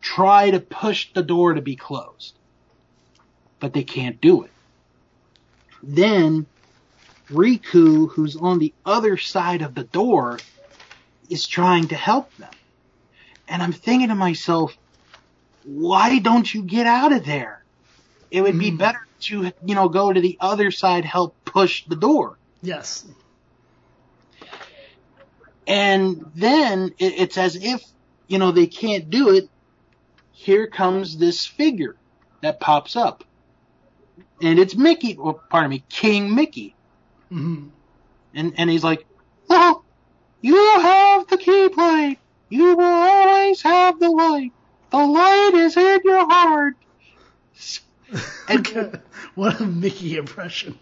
try 0.02 0.52
to 0.52 0.60
push 0.60 1.12
the 1.14 1.24
door 1.24 1.54
to 1.54 1.62
be 1.62 1.76
closed, 1.76 2.38
but 3.60 3.74
they 3.74 3.84
can't 3.84 4.20
do 4.22 4.44
it. 4.44 4.52
Then 5.84 6.46
Riku, 7.30 8.10
who's 8.12 8.36
on 8.36 8.60
the 8.60 8.74
other 8.86 9.18
side 9.18 9.62
of 9.62 9.76
the 9.76 9.84
door, 9.84 10.40
is 11.30 11.48
trying 11.48 11.90
to 11.90 11.96
help 11.96 12.30
them. 12.38 12.54
And 13.48 13.62
I'm 13.64 13.74
thinking 13.74 14.10
to 14.10 14.16
myself, 14.16 14.76
why 15.64 16.20
don't 16.20 16.52
you 16.54 16.64
get 16.66 16.88
out 16.88 17.14
of 17.14 17.26
there? 17.26 17.64
It 18.32 18.42
would 18.42 18.60
be 18.60 18.72
Mhm. 18.72 18.78
better 18.78 19.00
to, 19.24 19.52
you 19.66 19.76
know, 19.76 19.90
go 19.90 20.12
to 20.12 20.22
the 20.22 20.38
other 20.42 20.72
side, 20.72 21.06
help 21.06 21.38
push 21.46 21.84
the 21.88 21.96
door. 21.96 22.38
Yes. 22.62 23.08
And 25.68 26.18
then 26.36 26.92
it's 27.00 27.38
as 27.38 27.56
if, 27.56 27.82
you 28.28 28.40
know, 28.40 28.52
they 28.52 28.68
can't 28.68 29.10
do 29.10 29.32
it. 29.36 29.46
Here 30.32 30.68
comes 30.68 31.18
this 31.18 31.46
figure 31.46 31.96
that 32.42 32.60
pops 32.60 32.96
up. 32.96 33.24
And 34.42 34.60
it's 34.60 34.76
Mickey, 34.76 35.18
well, 35.18 35.42
pardon 35.50 35.72
me, 35.72 35.86
King 35.90 36.36
Mickey. 36.36 36.76
hmm 37.32 37.70
And, 38.34 38.54
and 38.58 38.70
he's 38.70 38.84
like, 38.84 39.06
well, 39.50 39.85
you 40.42 40.56
have 40.80 41.28
the 41.28 41.38
keyblade. 41.38 42.18
You 42.50 42.76
will 42.76 42.84
always 42.84 43.62
have 43.64 44.00
the 44.00 44.10
light. 44.10 44.52
The 44.92 44.98
light 44.98 45.52
is 45.56 45.76
in 45.78 46.00
your 46.04 46.26
heart. 46.30 46.76
And, 48.48 49.02
what 49.34 49.60
a 49.60 49.66
Mickey 49.66 50.16
impression. 50.18 50.78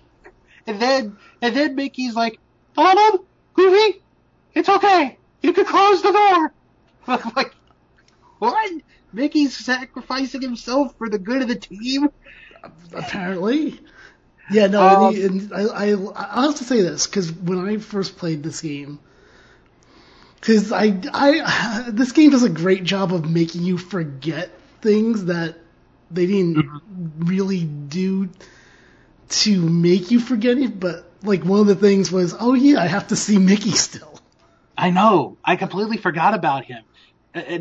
and 0.67 0.81
then, 0.81 1.17
and 1.41 1.55
then 1.55 1.75
Mickey's 1.75 2.15
like, 2.15 2.37
Donald, 2.75 3.21
Goofy, 3.53 4.03
it's 4.53 4.67
okay. 4.69 5.17
You 5.41 5.53
can 5.53 5.65
close 5.65 6.01
the 6.01 6.11
door. 6.11 6.53
I'm 7.07 7.31
like, 7.35 7.53
what? 8.39 8.71
Mickey's 9.13 9.57
sacrificing 9.57 10.41
himself 10.41 10.95
for 10.97 11.09
the 11.09 11.19
good 11.19 11.41
of 11.43 11.47
the 11.47 11.55
team? 11.55 12.09
Apparently. 12.93 13.79
Yeah, 14.51 14.67
no, 14.67 14.81
Um, 14.81 15.05
and, 15.05 15.15
he- 15.15 15.23
and 15.23 15.53
I, 15.53 15.61
I, 15.63 15.89
I'll 15.93 16.49
have 16.49 16.55
to 16.57 16.63
say 16.65 16.81
this 16.81 17.07
because 17.07 17.31
when 17.31 17.59
I 17.65 17.77
first 17.77 18.17
played 18.17 18.43
this 18.43 18.61
game, 18.61 18.99
because 20.43 20.73
I, 20.73 20.99
I, 21.13 21.85
this 21.93 22.11
game 22.11 22.31
does 22.31 22.43
a 22.43 22.49
great 22.49 22.83
job 22.83 23.13
of 23.13 23.29
making 23.29 23.63
you 23.63 23.77
forget 23.77 24.51
things 24.81 25.25
that 25.25 25.57
they 26.11 26.27
didn't 26.27 26.59
Mm-hmm. 26.59 26.77
really 27.19 27.63
do 27.63 28.29
to 29.29 29.61
make 29.69 30.11
you 30.11 30.19
forget 30.19 30.57
it. 30.57 30.79
But 30.79 31.11
like 31.23 31.45
one 31.45 31.61
of 31.61 31.67
the 31.67 31.75
things 31.75 32.11
was, 32.11 32.35
oh 32.39 32.53
yeah, 32.53 32.81
I 32.81 32.87
have 32.87 33.07
to 33.09 33.15
see 33.15 33.39
Mickey 33.39 33.71
still. 33.73 34.19
I 34.77 34.91
know. 34.91 35.37
I 35.45 35.55
completely 35.57 35.97
forgot 35.97 36.35
about 36.35 36.65
him. 36.65 36.83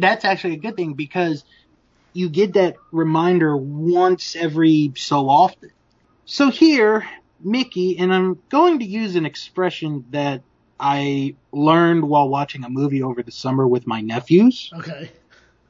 That's 0.01 0.25
actually 0.25 0.55
a 0.55 0.61
good 0.61 0.77
thing 0.77 0.95
because 0.95 1.45
you 2.15 2.31
get 2.31 2.55
that 2.55 2.77
reminder 2.93 3.57
once 3.57 4.37
every 4.37 4.93
so 4.97 5.29
often. 5.29 5.71
So 6.27 6.51
here, 6.51 7.07
Mickey, 7.41 7.99
and 7.99 8.15
I'm 8.15 8.43
going 8.51 8.81
to 8.81 8.87
use 8.87 9.17
an 9.17 9.27
expression 9.27 10.07
that 10.11 10.43
I 10.85 11.37
learned 11.53 12.03
while 12.09 12.29
watching 12.29 12.65
a 12.65 12.69
movie 12.69 13.05
over 13.05 13.23
the 13.23 13.31
summer 13.31 13.69
with 13.69 13.87
my 13.87 14.01
nephews. 14.01 14.69
Okay. 14.77 15.12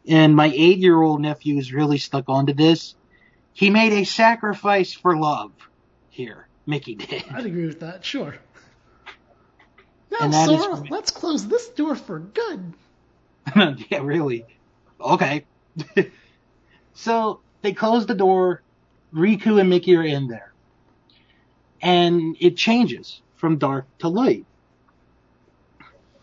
And 0.08 0.34
my 0.34 0.46
eight 0.46 0.78
year 0.78 1.00
old 1.00 1.20
nephew 1.20 1.58
is 1.58 1.70
really 1.70 1.98
stuck 1.98 2.30
onto 2.30 2.54
this. 2.54 2.94
He 3.52 3.68
made 3.68 3.92
a 3.92 4.04
sacrifice 4.04 4.94
for 4.94 5.14
love 5.14 5.52
here. 6.08 6.48
Mickey 6.64 6.94
did. 6.94 7.24
I'd 7.30 7.44
agree 7.44 7.66
with 7.66 7.80
that. 7.80 8.02
Sure. 8.06 8.34
Now, 10.10 10.28
that 10.28 10.50
is- 10.50 10.62
Sora, 10.62 10.82
let's 10.88 11.10
close 11.10 11.46
this 11.46 11.68
door 11.68 11.94
for 11.94 12.18
good. 12.18 12.72
yeah, 13.90 13.98
really. 14.00 14.46
Okay. 14.98 15.44
so 16.94 17.40
they 17.60 17.74
close 17.74 18.06
the 18.06 18.14
door. 18.14 18.62
Riku 19.12 19.60
and 19.60 19.68
Mickey 19.68 19.94
are 19.94 20.02
in 20.02 20.28
there. 20.28 20.54
And 21.82 22.34
it 22.40 22.56
changes 22.56 23.20
from 23.36 23.58
dark 23.58 23.86
to 23.98 24.08
light. 24.08 24.46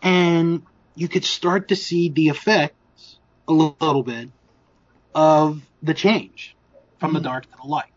And 0.02 0.62
you 0.94 1.08
could 1.08 1.24
start 1.24 1.68
to 1.68 1.76
see 1.76 2.08
the 2.08 2.28
effects 2.28 3.18
a 3.48 3.52
little 3.52 4.02
bit 4.02 4.30
of 5.14 5.62
the 5.82 5.94
change 5.94 6.56
from 6.98 7.12
the 7.12 7.20
Mhm. 7.20 7.24
dark 7.24 7.50
to 7.50 7.56
the 7.62 7.68
light. 7.68 7.92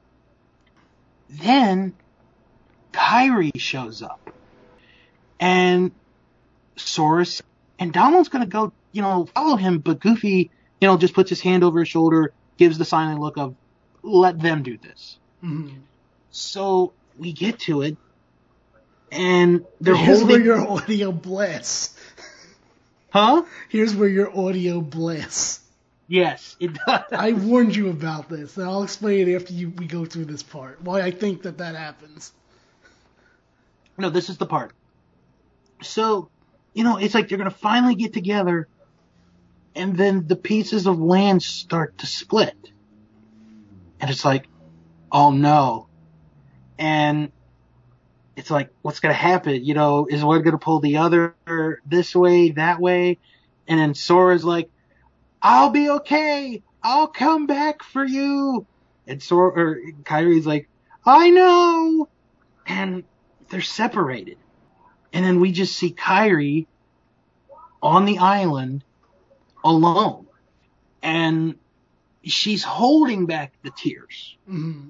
Then 1.30 1.94
Kairi 2.92 3.52
shows 3.58 4.02
up. 4.02 4.20
And 5.40 5.92
Sora's 6.76 7.42
and 7.80 7.92
Donald's 7.92 8.30
gonna 8.30 8.46
go, 8.46 8.72
you 8.92 9.02
know, 9.02 9.26
follow 9.26 9.56
him, 9.56 9.80
but 9.80 10.00
Goofy, 10.00 10.52
you 10.80 10.88
know, 10.88 10.98
just 10.98 11.14
puts 11.14 11.30
his 11.30 11.42
hand 11.42 11.64
over 11.64 11.80
his 11.80 11.90
shoulder, 11.90 12.34
gives 12.58 12.78
the 12.78 12.86
silent 12.86 13.20
look 13.20 13.38
of, 13.38 13.56
let 14.04 14.40
them 14.40 14.64
do 14.64 14.78
this. 14.78 15.18
Mhm. 15.44 15.82
So 16.30 16.94
we 17.18 17.34
get 17.34 17.60
to 17.62 17.82
it, 17.82 17.98
and 19.13 19.65
they're 19.79 19.96
Here's 19.96 20.20
holding, 20.20 20.38
where 20.38 20.46
your 20.46 20.67
audio 20.70 21.12
blasts. 21.12 21.96
huh? 23.12 23.43
Here's 23.70 23.96
where 23.96 24.10
your 24.10 24.36
audio 24.38 24.82
blasts. 24.82 25.62
Yes, 26.08 26.55
it 26.60 26.74
does. 26.74 27.03
I 27.12 27.32
warned 27.32 27.75
you 27.75 27.89
about 27.89 28.29
this, 28.29 28.58
and 28.58 28.65
I'll 28.67 28.84
explain 28.84 29.27
it 29.27 29.36
after 29.36 29.53
you, 29.53 29.70
we 29.70 29.86
go 29.88 30.05
through 30.05 30.25
this 30.25 30.43
part. 30.43 30.82
Why 30.82 31.01
I 31.01 31.12
think 31.12 31.43
that 31.43 31.60
that 31.60 31.75
happens. 31.75 32.34
no, 33.98 34.10
this 34.10 34.29
is 34.29 34.38
the 34.38 34.46
part. 34.46 34.74
So, 35.82 36.29
you 36.74 36.84
know, 36.84 36.98
it's 36.98 37.13
like 37.13 37.29
they're 37.29 37.38
gonna 37.38 37.51
finally 37.51 37.96
get 37.96 38.13
together, 38.13 38.67
and 39.75 39.96
then 39.96 40.27
the 40.27 40.36
pieces 40.36 40.88
of 40.88 41.00
land 41.00 41.41
start 41.41 41.98
to 42.00 42.05
split, 42.05 42.55
and 44.00 44.10
it's 44.10 44.25
like, 44.25 44.48
oh 45.12 45.32
no, 45.32 45.88
and 46.77 47.32
it's 48.36 48.50
like, 48.50 48.70
what's 48.82 49.00
gonna 49.00 49.13
happen? 49.13 49.63
You 49.63 49.74
know, 49.74 50.08
is 50.10 50.24
one 50.24 50.42
gonna 50.42 50.58
pull 50.58 50.80
the 50.80 50.98
other 50.98 51.36
this 51.86 52.16
way, 52.16 52.52
that 52.52 52.80
way? 52.80 53.20
And 53.68 53.80
then 53.80 53.94
Sora's 53.94 54.44
like, 54.44 54.70
I'll 55.42 55.70
be 55.70 55.90
okay. 55.90 56.63
I'll 56.82 57.08
come 57.08 57.48
back 57.48 57.84
for 57.84 58.04
you. 58.04 58.66
And 59.08 59.22
Sora, 59.22 59.52
or 59.52 59.82
Kairi's 60.04 60.46
like, 60.46 60.70
I 61.06 61.30
know. 61.30 62.10
And 62.66 63.04
they're 63.50 63.62
separated. 63.62 64.38
And 65.12 65.24
then 65.25 65.40
we 65.40 65.52
just 65.52 65.75
see 65.75 65.94
Kairi 65.94 66.66
on 67.82 68.06
the 68.06 68.18
island 68.20 68.84
alone. 69.63 70.28
And 71.02 71.56
she's 72.24 72.63
holding 72.63 73.25
back 73.25 73.54
the 73.63 73.72
tears. 73.72 74.38
Mm-hmm. 74.50 74.90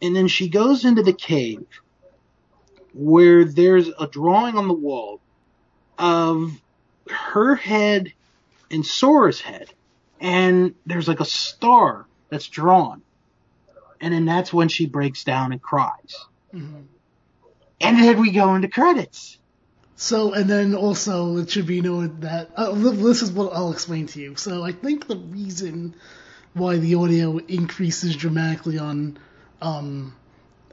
And 0.00 0.16
then 0.16 0.28
she 0.28 0.48
goes 0.48 0.84
into 0.84 1.02
the 1.02 1.12
cave 1.12 1.66
where 2.98 3.44
there's 3.44 3.88
a 3.98 4.08
drawing 4.08 4.56
on 4.58 4.66
the 4.66 4.74
wall 4.74 5.20
of 5.98 6.60
her 7.08 7.54
head 7.54 8.12
and 8.70 8.84
Sora's 8.84 9.40
head. 9.40 9.72
And 10.20 10.74
there's 10.84 11.06
like 11.06 11.20
a 11.20 11.24
star 11.24 12.06
that's 12.28 12.48
drawn. 12.48 13.02
And 14.00 14.12
then 14.12 14.24
that's 14.24 14.52
when 14.52 14.68
she 14.68 14.86
breaks 14.86 15.22
down 15.22 15.52
and 15.52 15.62
cries. 15.62 16.16
Mm-hmm. 16.52 16.80
And 17.80 17.98
then 17.98 18.20
we 18.20 18.32
go 18.32 18.56
into 18.56 18.68
credits. 18.68 19.38
So, 19.94 20.32
and 20.32 20.50
then 20.50 20.74
also 20.74 21.38
it 21.38 21.50
should 21.50 21.66
be 21.66 21.80
noted 21.80 22.22
that 22.22 22.50
uh, 22.56 22.72
this 22.72 23.22
is 23.22 23.30
what 23.30 23.52
I'll 23.52 23.72
explain 23.72 24.06
to 24.08 24.20
you. 24.20 24.36
So, 24.36 24.64
I 24.64 24.70
think 24.70 25.08
the 25.08 25.16
reason 25.16 25.94
why 26.54 26.76
the 26.78 26.94
audio 26.96 27.38
increases 27.38 28.14
dramatically 28.14 28.78
on 28.78 29.18
um, 29.60 30.14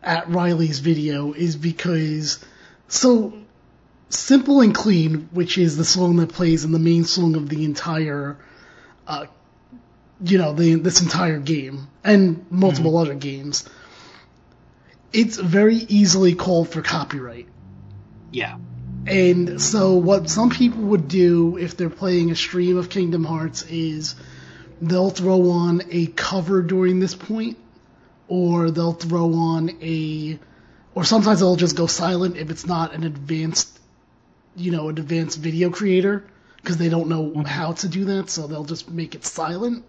at 0.05 0.29
Riley's 0.29 0.79
video 0.79 1.33
is 1.33 1.55
because 1.55 2.39
so 2.87 3.33
simple 4.09 4.61
and 4.61 4.73
clean, 4.73 5.29
which 5.31 5.57
is 5.57 5.75
the 5.75 5.85
song 5.85 6.17
that 6.17 6.29
plays 6.29 6.63
in 6.63 6.71
the 6.71 6.79
main 6.79 7.03
song 7.03 7.35
of 7.35 7.49
the 7.49 7.65
entire, 7.65 8.37
uh, 9.07 9.25
you 10.23 10.37
know, 10.37 10.53
the 10.53 10.75
this 10.75 11.01
entire 11.01 11.39
game 11.39 11.87
and 12.03 12.45
multiple 12.49 12.91
mm-hmm. 12.91 13.09
other 13.09 13.15
games. 13.15 13.67
It's 15.11 15.37
very 15.37 15.75
easily 15.75 16.35
called 16.35 16.69
for 16.69 16.81
copyright. 16.81 17.47
Yeah. 18.31 18.57
And 19.07 19.61
so 19.61 19.93
what 19.93 20.29
some 20.29 20.49
people 20.49 20.81
would 20.83 21.07
do 21.07 21.57
if 21.57 21.77
they're 21.77 21.89
playing 21.89 22.31
a 22.31 22.35
stream 22.35 22.77
of 22.77 22.89
Kingdom 22.89 23.23
Hearts 23.23 23.63
is 23.63 24.15
they'll 24.81 25.11
throw 25.11 25.51
on 25.51 25.83
a 25.89 26.07
cover 26.07 26.61
during 26.61 26.99
this 26.99 27.15
point 27.15 27.57
or 28.27 28.71
they'll 28.71 28.93
throw 28.93 29.33
on 29.33 29.69
a 29.81 30.39
or 30.93 31.03
sometimes 31.03 31.39
they'll 31.39 31.55
just 31.55 31.75
go 31.75 31.87
silent 31.87 32.37
if 32.37 32.49
it's 32.49 32.65
not 32.65 32.93
an 32.93 33.03
advanced 33.03 33.79
you 34.55 34.71
know 34.71 34.89
an 34.89 34.97
advanced 34.97 35.39
video 35.39 35.69
creator 35.69 36.25
because 36.57 36.77
they 36.77 36.89
don't 36.89 37.07
know 37.07 37.25
mm-hmm. 37.25 37.41
how 37.41 37.73
to 37.73 37.87
do 37.87 38.05
that 38.05 38.29
so 38.29 38.47
they'll 38.47 38.65
just 38.65 38.89
make 38.89 39.13
it 39.13 39.23
silent. 39.23 39.85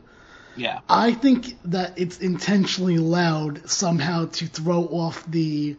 Yeah. 0.57 0.81
I 0.89 1.13
think 1.13 1.57
that 1.67 1.99
it's 1.99 2.19
intentionally 2.19 2.99
loud 2.99 3.69
somehow 3.69 4.27
to 4.27 4.47
throw 4.47 4.85
off 4.85 5.25
the 5.27 5.77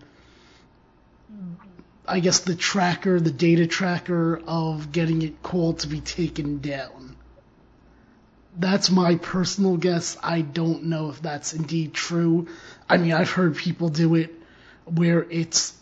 i 2.08 2.20
guess 2.22 2.40
the 2.40 2.56
tracker 2.56 3.20
the 3.20 3.32
data 3.32 3.68
tracker 3.68 4.42
of 4.48 4.92
getting 4.94 5.22
it 5.22 5.44
called 5.44 5.80
to 5.80 5.88
be 5.88 6.00
taken 6.00 6.60
down 6.60 6.97
that's 8.58 8.90
my 8.90 9.16
personal 9.16 9.78
guess. 9.78 10.18
I 10.22 10.42
don't 10.42 10.86
know 10.86 11.10
if 11.10 11.22
that's 11.22 11.54
indeed 11.54 11.94
true. 11.94 12.48
I 12.90 12.98
mean, 12.98 13.14
I've 13.14 13.30
heard 13.30 13.56
people 13.56 13.90
do 13.90 14.16
it 14.16 14.34
where 14.86 15.24
it's 15.30 15.74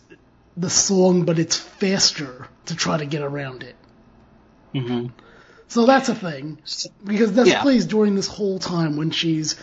the 0.57 0.69
song, 0.69 1.23
but 1.23 1.39
it's 1.39 1.57
faster 1.57 2.47
to 2.65 2.75
try 2.75 2.97
to 2.97 3.05
get 3.05 3.21
around 3.21 3.63
it. 3.63 3.75
Mm-hmm. 4.73 5.07
So 5.67 5.85
that's 5.85 6.09
a 6.09 6.15
thing 6.15 6.59
because 7.03 7.33
this 7.33 7.47
yeah. 7.47 7.61
plays 7.61 7.85
during 7.85 8.15
this 8.15 8.27
whole 8.27 8.59
time 8.59 8.97
when 8.97 9.11
she's 9.11 9.55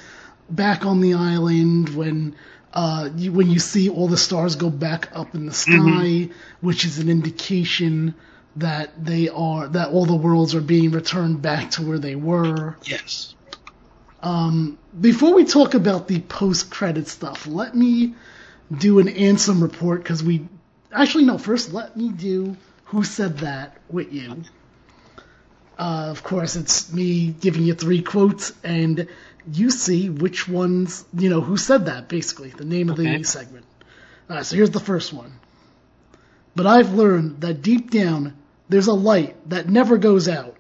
back 0.51 0.85
on 0.85 1.01
the 1.01 1.15
island 1.15 1.91
when 1.91 2.35
uh, 2.73 3.09
you, 3.17 3.33
when 3.33 3.51
you 3.51 3.59
see 3.59 3.89
all 3.89 4.09
the 4.09 4.17
stars 4.17 4.57
go 4.57 4.71
back 4.71 5.09
up 5.13 5.35
in 5.35 5.47
the 5.47 5.53
sky, 5.53 5.73
mm-hmm. 5.73 6.33
which 6.67 6.85
is 6.85 6.99
an 6.99 7.09
indication 7.09 8.15
that 8.57 9.05
they 9.05 9.29
are 9.29 9.69
that 9.69 9.91
all 9.91 10.05
the 10.05 10.17
worlds 10.17 10.55
are 10.55 10.61
being 10.61 10.91
returned 10.91 11.43
back 11.43 11.73
to 11.73 11.83
where 11.83 11.99
they 11.99 12.15
were. 12.15 12.77
Yes. 12.85 13.35
Um, 14.23 14.79
before 14.99 15.35
we 15.35 15.45
talk 15.45 15.75
about 15.75 16.07
the 16.07 16.21
post-credit 16.21 17.09
stuff, 17.09 17.47
let 17.47 17.75
me 17.75 18.15
do 18.77 18.99
an 19.01 19.09
Ansem 19.09 19.63
report 19.63 20.03
because 20.03 20.23
we 20.23 20.49
actually 20.93 21.25
no. 21.25 21.39
First, 21.39 21.73
let 21.73 21.97
me 21.97 22.11
do 22.11 22.57
who 22.85 23.05
said 23.05 23.39
that 23.39 23.79
with 23.89 24.13
you. 24.13 24.45
Uh, 25.79 26.09
of 26.11 26.23
course, 26.23 26.55
it's 26.57 26.93
me 26.93 27.29
giving 27.29 27.63
you 27.63 27.75
three 27.75 28.03
quotes, 28.03 28.53
and 28.63 29.09
you 29.51 29.71
see 29.71 30.11
which 30.11 30.47
ones 30.47 31.05
you 31.17 31.29
know 31.31 31.41
who 31.41 31.57
said 31.57 31.87
that. 31.87 32.09
Basically, 32.09 32.51
the 32.51 32.65
name 32.65 32.91
of 32.91 32.97
the 32.97 33.25
segment. 33.25 33.65
All 34.29 34.37
right, 34.37 34.47
so 34.47 34.55
here's 34.57 34.71
the 34.71 34.81
first 34.81 35.13
one. 35.13 35.33
But 36.55 36.67
I've 36.67 36.93
learned 36.95 37.41
that 37.41 37.63
deep 37.63 37.91
down, 37.91 38.35
there's 38.73 38.87
a 38.87 38.95
light 38.95 39.37
that 39.51 39.69
never 39.69 39.99
goes 39.99 40.29
out. 40.29 40.57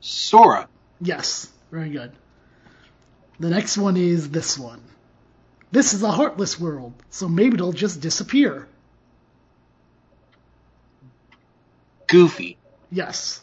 Sora. 0.00 0.68
Yes, 1.00 1.48
very 1.70 1.90
good. 1.90 2.10
The 3.38 3.48
next 3.48 3.78
one 3.78 3.96
is 3.96 4.28
this 4.28 4.58
one. 4.58 4.82
This 5.70 5.94
is 5.94 6.02
a 6.02 6.10
heartless 6.10 6.58
world, 6.58 6.94
so 7.10 7.28
maybe 7.28 7.54
it'll 7.54 7.72
just 7.72 8.00
disappear. 8.00 8.66
Goofy. 12.08 12.58
Yes. 12.90 13.40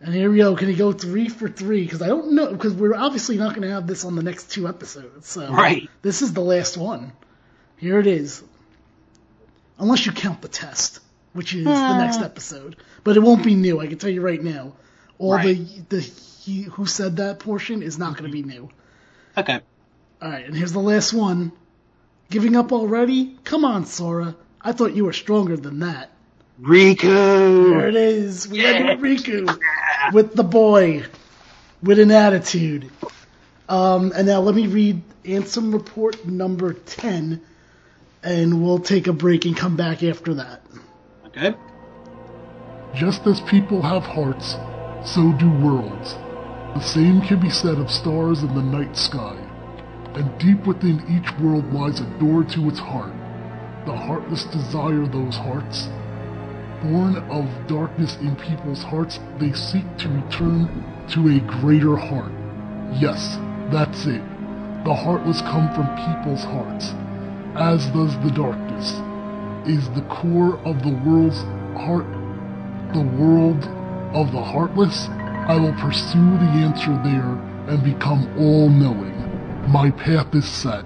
And 0.00 0.12
here 0.12 0.30
we 0.30 0.38
go. 0.38 0.56
Can 0.56 0.68
he 0.68 0.74
go 0.74 0.92
three 0.92 1.28
for 1.28 1.48
three? 1.48 1.84
Because 1.84 2.02
I 2.02 2.08
don't 2.08 2.32
know. 2.32 2.52
Because 2.52 2.74
we're 2.74 2.96
obviously 2.96 3.36
not 3.36 3.50
going 3.50 3.62
to 3.62 3.74
have 3.74 3.86
this 3.86 4.04
on 4.04 4.16
the 4.16 4.22
next 4.22 4.50
two 4.50 4.66
episodes. 4.66 5.28
So 5.28 5.52
right. 5.52 5.88
This 6.02 6.22
is 6.22 6.32
the 6.32 6.40
last 6.40 6.76
one. 6.76 7.12
Here 7.76 7.98
it 8.00 8.08
is. 8.08 8.42
Unless 9.78 10.06
you 10.06 10.12
count 10.12 10.42
the 10.42 10.48
test 10.48 11.00
which 11.32 11.54
is 11.54 11.64
the 11.64 11.98
next 11.98 12.20
episode. 12.20 12.76
But 13.04 13.16
it 13.16 13.20
won't 13.20 13.44
be 13.44 13.54
new. 13.54 13.80
I 13.80 13.86
can 13.86 13.98
tell 13.98 14.10
you 14.10 14.22
right 14.22 14.42
now. 14.42 14.74
All 15.18 15.34
right. 15.34 15.56
the 15.88 15.96
the 15.96 16.00
he 16.00 16.62
who 16.62 16.86
said 16.86 17.16
that 17.16 17.40
portion 17.40 17.82
is 17.82 17.98
not 17.98 18.16
going 18.16 18.30
to 18.30 18.32
be 18.32 18.42
new. 18.42 18.70
Okay. 19.36 19.60
All 20.20 20.30
right, 20.30 20.44
and 20.44 20.56
here's 20.56 20.72
the 20.72 20.80
last 20.80 21.12
one. 21.12 21.52
Giving 22.30 22.56
up 22.56 22.72
already? 22.72 23.38
Come 23.44 23.64
on, 23.64 23.86
Sora. 23.86 24.34
I 24.60 24.72
thought 24.72 24.94
you 24.94 25.04
were 25.04 25.12
stronger 25.12 25.56
than 25.56 25.80
that. 25.80 26.10
Riku. 26.60 27.70
There 27.70 27.88
it 27.88 27.94
is. 27.94 28.48
We 28.48 28.62
yeah. 28.62 28.94
with 28.94 29.00
Riku 29.00 29.58
with 30.12 30.34
the 30.34 30.42
boy 30.42 31.04
with 31.82 31.98
an 31.98 32.10
attitude. 32.10 32.90
Um, 33.68 34.12
and 34.14 34.26
now 34.26 34.40
let 34.40 34.54
me 34.54 34.66
read 34.66 35.02
Ansem 35.24 35.72
report 35.72 36.26
number 36.26 36.72
ten, 36.72 37.40
and 38.22 38.62
we'll 38.62 38.80
take 38.80 39.06
a 39.06 39.12
break 39.12 39.44
and 39.44 39.56
come 39.56 39.76
back 39.76 40.02
after 40.02 40.34
that. 40.34 40.62
Okay. 41.38 41.56
Just 42.94 43.26
as 43.26 43.40
people 43.42 43.80
have 43.82 44.02
hearts, 44.02 44.56
so 45.04 45.32
do 45.38 45.48
worlds. 45.62 46.14
The 46.74 46.80
same 46.80 47.20
can 47.20 47.38
be 47.38 47.50
said 47.50 47.78
of 47.78 47.90
stars 47.90 48.42
in 48.42 48.54
the 48.56 48.62
night 48.62 48.96
sky. 48.96 49.36
And 50.14 50.36
deep 50.38 50.66
within 50.66 51.04
each 51.08 51.30
world 51.38 51.72
lies 51.72 52.00
a 52.00 52.06
door 52.18 52.42
to 52.42 52.68
its 52.68 52.80
heart. 52.80 53.12
The 53.86 53.94
heartless 53.94 54.44
desire 54.46 55.06
those 55.06 55.36
hearts. 55.36 55.86
Born 56.82 57.16
of 57.30 57.46
darkness 57.68 58.16
in 58.16 58.34
people's 58.34 58.82
hearts, 58.82 59.20
they 59.38 59.52
seek 59.52 59.84
to 59.98 60.08
return 60.08 60.66
to 61.10 61.28
a 61.28 61.40
greater 61.60 61.96
heart. 61.96 62.32
Yes, 62.94 63.36
that's 63.70 64.06
it. 64.06 64.22
The 64.84 64.94
heartless 64.94 65.40
come 65.42 65.72
from 65.74 65.86
people's 66.02 66.42
hearts, 66.42 66.94
as 67.54 67.86
does 67.92 68.14
the 68.24 68.32
darkness 68.34 69.00
is 69.66 69.88
the 69.90 70.02
core 70.02 70.58
of 70.64 70.82
the 70.82 70.94
world's 71.04 71.42
heart, 71.78 72.06
the 72.94 73.08
world 73.18 73.64
of 74.14 74.32
the 74.32 74.42
heartless, 74.42 75.08
I 75.48 75.56
will 75.56 75.72
pursue 75.74 76.38
the 76.38 76.52
answer 76.64 76.92
there 77.04 77.32
and 77.68 77.82
become 77.82 78.28
all 78.38 78.68
knowing. 78.68 79.14
My 79.70 79.90
path 79.90 80.34
is 80.34 80.46
set. 80.46 80.84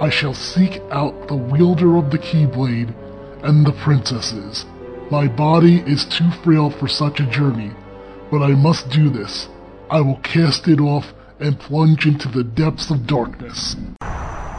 I 0.00 0.10
shall 0.10 0.34
seek 0.34 0.80
out 0.90 1.28
the 1.28 1.36
wielder 1.36 1.96
of 1.96 2.10
the 2.10 2.18
Keyblade 2.18 2.94
and 3.42 3.66
the 3.66 3.72
princesses. 3.72 4.66
My 5.10 5.26
body 5.26 5.78
is 5.80 6.04
too 6.04 6.30
frail 6.44 6.70
for 6.70 6.86
such 6.86 7.20
a 7.20 7.30
journey, 7.30 7.72
but 8.30 8.42
I 8.42 8.48
must 8.48 8.90
do 8.90 9.08
this. 9.08 9.48
I 9.90 10.00
will 10.02 10.18
cast 10.18 10.68
it 10.68 10.80
off 10.80 11.14
and 11.40 11.58
plunge 11.58 12.06
into 12.06 12.28
the 12.28 12.44
depths 12.44 12.90
of 12.90 13.06
darkness. 13.06 13.74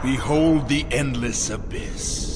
Behold 0.01 0.69
the 0.69 0.85
endless 0.91 1.49
abyss. 1.49 2.28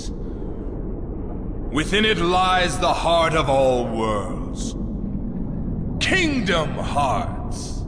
Within 1.73 2.05
it 2.05 2.19
lies 2.19 2.77
the 2.77 2.93
heart 2.93 3.33
of 3.33 3.49
all 3.49 3.87
worlds. 3.87 4.75
Kingdom 5.99 6.69
Hearts. 6.75 7.81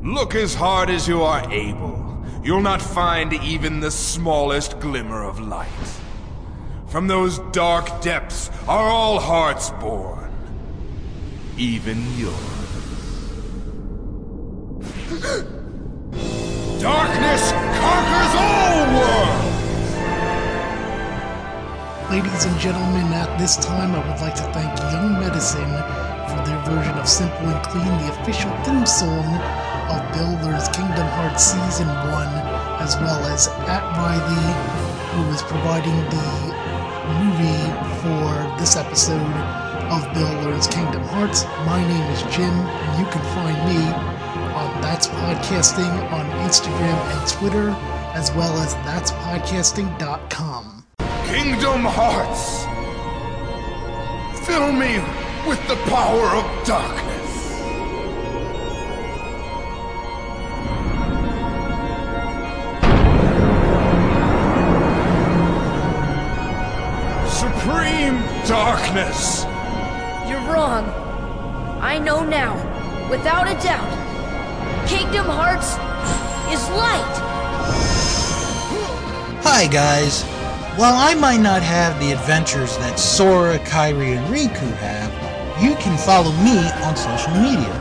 Look 0.00 0.36
as 0.36 0.54
hard 0.54 0.90
as 0.90 1.08
you 1.08 1.22
are 1.22 1.52
able. 1.52 1.96
you'll 2.44 2.60
not 2.60 2.80
find 2.80 3.32
even 3.32 3.80
the 3.80 3.90
smallest 3.90 4.78
glimmer 4.78 5.24
of 5.24 5.40
light. 5.40 5.68
From 6.86 7.08
those 7.08 7.40
dark 7.50 8.00
depths 8.00 8.48
are 8.68 8.88
all 8.88 9.18
hearts 9.18 9.70
born, 9.80 10.30
even 11.58 11.98
yours. 12.16 12.34
Darkness 16.80 17.52
conquers 17.52 18.34
all 18.36 18.86
worlds! 18.94 19.37
Ladies 22.18 22.46
and 22.46 22.58
gentlemen, 22.58 23.12
at 23.14 23.30
this 23.38 23.54
time 23.58 23.94
I 23.94 24.02
would 24.02 24.20
like 24.20 24.34
to 24.34 24.42
thank 24.50 24.76
Young 24.90 25.20
Medicine 25.22 25.70
for 26.26 26.42
their 26.42 26.58
version 26.66 26.98
of 26.98 27.06
Simple 27.06 27.46
and 27.46 27.62
Clean, 27.62 27.86
the 27.86 28.10
official 28.10 28.50
theme 28.66 28.84
song 28.84 29.22
of 29.86 30.02
Bill 30.10 30.34
Learns 30.42 30.66
Kingdom 30.74 31.06
Hearts 31.14 31.54
Season 31.54 31.86
1, 31.86 32.02
as 32.82 32.98
well 32.98 33.22
as 33.30 33.46
at 33.70 33.86
Riley, 34.02 34.50
who 35.14 35.30
is 35.30 35.46
providing 35.46 35.94
the 36.10 36.26
movie 37.22 37.70
for 38.02 38.26
this 38.58 38.74
episode 38.74 39.38
of 39.86 40.02
Bill 40.12 40.34
Learns 40.42 40.66
Kingdom 40.66 41.04
Hearts. 41.14 41.46
My 41.70 41.78
name 41.86 42.10
is 42.10 42.22
Jim, 42.34 42.50
and 42.50 42.98
you 42.98 43.06
can 43.14 43.22
find 43.30 43.54
me 43.70 43.78
on 44.58 44.74
That's 44.82 45.06
Podcasting 45.06 46.10
on 46.10 46.26
Instagram 46.42 46.98
and 47.14 47.30
Twitter, 47.30 47.70
as 48.18 48.34
well 48.34 48.58
as 48.58 48.74
that'spodcasting.com. 48.82 50.77
Kingdom 51.30 51.84
Hearts! 51.84 52.64
Fill 54.46 54.72
me 54.72 54.96
with 55.46 55.60
the 55.68 55.76
power 55.90 56.24
of 56.38 56.66
darkness! 56.66 57.28
Supreme 67.30 68.16
darkness! 68.48 69.44
You're 70.30 70.40
wrong. 70.50 70.86
I 71.82 71.98
know 71.98 72.24
now, 72.24 72.54
without 73.10 73.46
a 73.46 73.54
doubt. 73.62 74.88
Kingdom 74.88 75.26
Hearts 75.26 75.74
is 76.50 76.66
light. 76.70 77.16
Hi, 79.44 79.66
guys. 79.66 80.37
While 80.78 80.94
I 80.94 81.12
might 81.14 81.40
not 81.40 81.60
have 81.60 81.98
the 81.98 82.12
adventures 82.12 82.78
that 82.78 83.00
Sora, 83.00 83.58
Kairi, 83.58 84.14
and 84.14 84.22
Riku 84.30 84.70
have, 84.78 85.10
you 85.60 85.74
can 85.74 85.98
follow 85.98 86.30
me 86.38 86.54
on 86.86 86.94
social 86.94 87.34
media. 87.34 87.74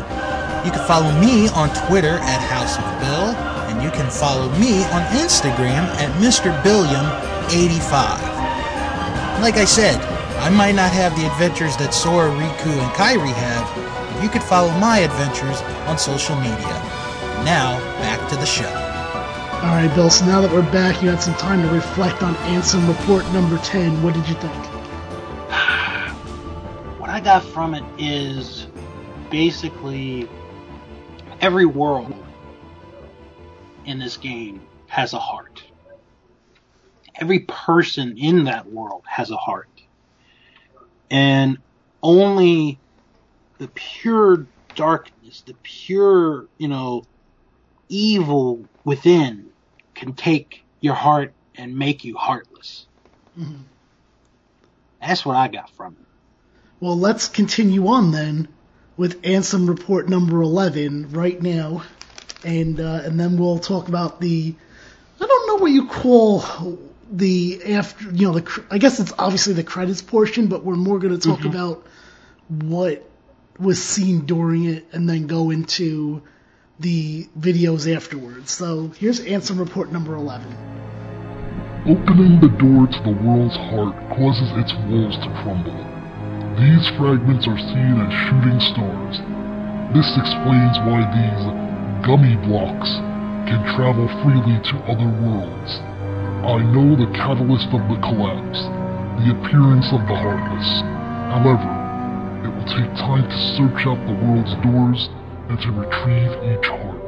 You 0.66 0.74
can 0.74 0.82
follow 0.88 1.14
me 1.22 1.48
on 1.50 1.70
Twitter 1.86 2.18
at 2.18 2.42
House 2.50 2.74
of 2.74 2.90
Bill, 2.98 3.38
and 3.70 3.84
you 3.84 3.92
can 3.92 4.10
follow 4.10 4.50
me 4.58 4.82
on 4.90 5.06
Instagram 5.14 5.86
at 6.02 6.10
Mr. 6.18 6.50
Billiam85. 6.66 8.18
Like 9.46 9.58
I 9.62 9.66
said, 9.66 10.02
I 10.42 10.50
might 10.50 10.74
not 10.74 10.92
have 10.92 11.16
the 11.16 11.28
adventures 11.28 11.78
that 11.78 11.94
Sora, 11.94 12.32
Riku, 12.32 12.74
and 12.82 12.92
Kairi 12.98 13.32
have, 13.32 13.70
but 14.16 14.24
you 14.24 14.30
could 14.30 14.42
follow 14.42 14.72
my 14.80 15.06
adventures 15.06 15.62
on 15.86 16.00
social 16.00 16.36
media. 16.38 16.74
Now, 17.46 17.78
back 18.02 18.28
to 18.32 18.36
the 18.38 18.48
show. 18.48 18.87
All 19.58 19.74
right, 19.74 19.92
Bill. 19.96 20.12
So 20.12 20.24
now 20.28 20.40
that 20.40 20.52
we're 20.52 20.62
back, 20.72 21.02
you 21.02 21.10
had 21.10 21.20
some 21.20 21.34
time 21.34 21.64
to 21.64 21.68
reflect 21.70 22.22
on 22.22 22.36
Ansem 22.36 22.88
Report 22.88 23.26
number 23.34 23.58
10. 23.58 24.04
What 24.04 24.14
did 24.14 24.30
you 24.30 24.36
think? 24.36 24.54
What 27.00 27.10
I 27.10 27.20
got 27.20 27.44
from 27.44 27.74
it 27.74 27.84
is 27.98 28.68
basically 29.32 30.30
every 31.42 31.66
world 31.66 32.14
in 33.86 33.98
this 33.98 34.16
game 34.16 34.62
has 34.86 35.14
a 35.14 35.20
heart. 35.20 35.64
Every 37.16 37.40
person 37.40 38.20
in 38.20 38.44
that 38.44 38.72
world 38.72 39.02
has 39.08 39.32
a 39.32 39.38
heart. 39.38 39.70
And 41.10 41.58
only 42.04 42.78
the 43.58 43.70
pure 43.70 44.46
darkness, 44.76 45.42
the 45.48 45.56
pure, 45.64 46.46
you 46.60 46.68
know, 46.68 47.06
evil 47.90 48.66
within 48.84 49.47
can 49.98 50.14
take 50.14 50.64
your 50.80 50.94
heart 50.94 51.34
and 51.56 51.78
make 51.78 52.04
you 52.04 52.16
heartless. 52.16 52.86
Mhm. 53.38 53.64
That's 55.02 55.26
what 55.26 55.36
I 55.36 55.48
got 55.48 55.70
from 55.72 55.94
it. 55.94 56.06
Well, 56.80 56.98
let's 56.98 57.28
continue 57.28 57.88
on 57.88 58.12
then 58.12 58.48
with 58.96 59.22
Ansem 59.24 59.68
Report 59.68 60.08
number 60.08 60.42
11 60.42 61.12
right 61.12 61.42
now. 61.42 61.84
And, 62.44 62.80
uh, 62.80 63.02
and 63.04 63.20
then 63.20 63.38
we'll 63.38 63.60
talk 63.60 63.88
about 63.88 64.22
the, 64.22 64.56
I 65.20 65.26
don't 65.26 65.48
know 65.48 65.56
what 65.56 65.72
you 65.72 65.88
call 65.88 66.78
the 67.12 67.74
after, 67.74 68.12
you 68.12 68.28
know, 68.28 68.40
the, 68.40 68.64
I 68.70 68.78
guess 68.78 69.00
it's 69.00 69.14
obviously 69.18 69.54
the 69.54 69.64
credits 69.64 70.02
portion, 70.02 70.48
but 70.48 70.64
we're 70.64 70.76
more 70.76 71.00
going 71.00 71.18
to 71.18 71.28
talk 71.30 71.46
about 71.46 71.86
what 72.48 73.10
was 73.58 73.84
seen 73.84 74.26
during 74.26 74.66
it 74.66 74.86
and 74.92 75.10
then 75.10 75.26
go 75.26 75.50
into 75.50 76.22
the 76.80 77.28
videos 77.40 77.94
afterwards. 77.94 78.52
So 78.52 78.92
here's 78.98 79.20
Ansem 79.22 79.60
Report 79.60 79.92
number 79.92 80.16
11. 80.16 80.46
Opening 81.88 82.40
the 82.40 82.50
door 82.60 82.86
to 82.86 83.00
the 83.04 83.18
world's 83.24 83.56
heart 83.56 83.96
causes 84.14 84.52
its 84.60 84.74
walls 84.86 85.16
to 85.18 85.30
crumble. 85.42 85.78
These 86.60 86.88
fragments 86.98 87.48
are 87.48 87.58
seen 87.58 87.96
as 88.02 88.12
shooting 88.28 88.60
stars. 88.60 89.18
This 89.96 90.10
explains 90.18 90.78
why 90.86 91.02
these 91.16 91.44
gummi 92.06 92.36
blocks 92.46 92.92
can 93.48 93.64
travel 93.76 94.08
freely 94.22 94.60
to 94.62 94.76
other 94.92 95.08
worlds. 95.24 95.80
I 96.44 96.60
know 96.76 96.96
the 96.96 97.12
catalyst 97.18 97.68
of 97.74 97.82
the 97.90 98.00
collapse, 98.04 98.62
the 99.24 99.32
appearance 99.34 99.88
of 99.94 100.02
the 100.06 100.16
Heartless. 100.16 100.70
However, 101.34 101.72
it 102.44 102.52
will 102.54 102.70
take 102.70 102.94
time 103.00 103.24
to 103.24 103.38
search 103.56 103.88
out 103.88 103.98
the 104.06 104.20
world's 104.28 104.54
doors 104.62 105.10
and 105.50 105.60
to 105.62 105.72
retrieve 105.72 106.32
each 106.44 106.68
heart. 106.68 107.02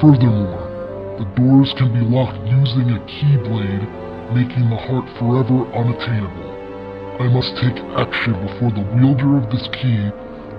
Furthermore, 0.00 0.72
the 1.18 1.28
doors 1.36 1.72
can 1.76 1.92
be 1.92 2.00
locked 2.00 2.40
using 2.48 2.90
a 2.90 3.00
keyblade, 3.04 3.84
making 4.34 4.70
the 4.70 4.80
heart 4.88 5.04
forever 5.20 5.68
unattainable. 5.76 6.50
I 7.20 7.28
must 7.28 7.52
take 7.60 7.76
action 8.00 8.32
before 8.40 8.72
the 8.72 8.88
wielder 8.96 9.36
of 9.36 9.52
this 9.52 9.68
key 9.76 10.08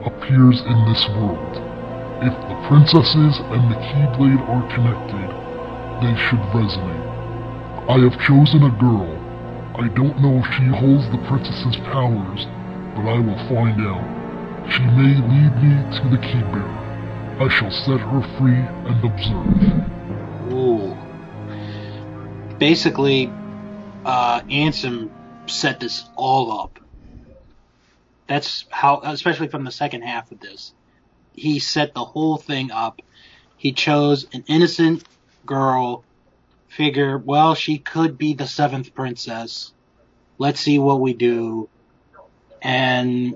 appears 0.05 0.61
in 0.61 0.77
this 0.85 1.03
world. 1.17 1.57
If 2.21 2.31
the 2.31 2.57
princesses 2.69 3.41
and 3.51 3.67
the 3.67 3.79
keyblade 3.89 4.39
are 4.47 4.63
connected, 4.69 5.29
they 6.05 6.15
should 6.29 6.43
resonate. 6.53 7.09
I 7.89 7.97
have 8.05 8.21
chosen 8.21 8.63
a 8.63 8.71
girl. 8.79 9.11
I 9.75 9.89
don't 9.89 10.21
know 10.21 10.37
if 10.39 10.47
she 10.55 10.69
holds 10.69 11.09
the 11.09 11.25
princess's 11.27 11.75
powers, 11.89 12.45
but 12.95 13.09
I 13.09 13.17
will 13.17 13.41
find 13.49 13.81
out. 13.81 14.05
She 14.71 14.83
may 14.95 15.17
lead 15.19 15.53
me 15.59 15.73
to 15.97 16.09
the 16.13 16.21
key 16.21 16.39
bearer. 16.53 16.82
I 17.39 17.49
shall 17.49 17.71
set 17.71 17.99
her 17.99 18.21
free 18.37 18.53
and 18.53 19.03
observe. 19.03 20.53
Ooh. 20.53 20.97
Basically, 22.59 23.31
uh, 24.05 24.41
Ansem 24.41 25.09
set 25.47 25.79
this 25.79 26.05
all 26.15 26.61
up. 26.61 26.79
That's 28.27 28.65
how, 28.69 29.01
especially 29.03 29.47
from 29.47 29.63
the 29.63 29.71
second 29.71 30.03
half 30.03 30.31
of 30.31 30.39
this. 30.39 30.73
He 31.33 31.59
set 31.59 31.93
the 31.93 32.05
whole 32.05 32.37
thing 32.37 32.71
up. 32.71 33.01
He 33.57 33.71
chose 33.71 34.27
an 34.31 34.43
innocent 34.47 35.03
girl, 35.45 36.03
figure, 36.67 37.17
well, 37.17 37.55
she 37.55 37.79
could 37.79 38.17
be 38.17 38.33
the 38.33 38.47
seventh 38.47 38.93
princess. 38.93 39.73
Let's 40.37 40.59
see 40.59 40.77
what 40.77 40.99
we 40.99 41.13
do. 41.13 41.67
And 42.61 43.35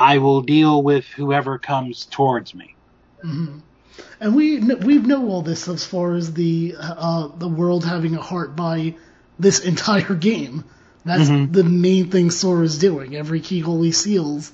I 0.00 0.18
will 0.18 0.40
deal 0.40 0.82
with 0.82 1.04
whoever 1.04 1.58
comes 1.58 2.06
towards 2.06 2.54
me. 2.54 2.74
And 3.22 4.34
we 4.34 4.58
we 4.58 4.98
know 4.98 5.28
all 5.28 5.42
this 5.42 5.68
as 5.68 5.84
far 5.84 6.14
as 6.14 6.32
the 6.32 6.74
uh, 6.78 7.28
the 7.36 7.48
world 7.48 7.84
having 7.84 8.16
a 8.16 8.22
heart 8.22 8.56
by 8.56 8.94
this 9.38 9.60
entire 9.72 10.14
game. 10.14 10.64
That's 11.04 11.28
the 11.28 11.64
main 11.64 12.10
thing 12.10 12.30
Sora's 12.30 12.78
doing. 12.78 13.16
Every 13.16 13.40
keyhole 13.40 13.80
he 13.82 13.92
seals 13.92 14.52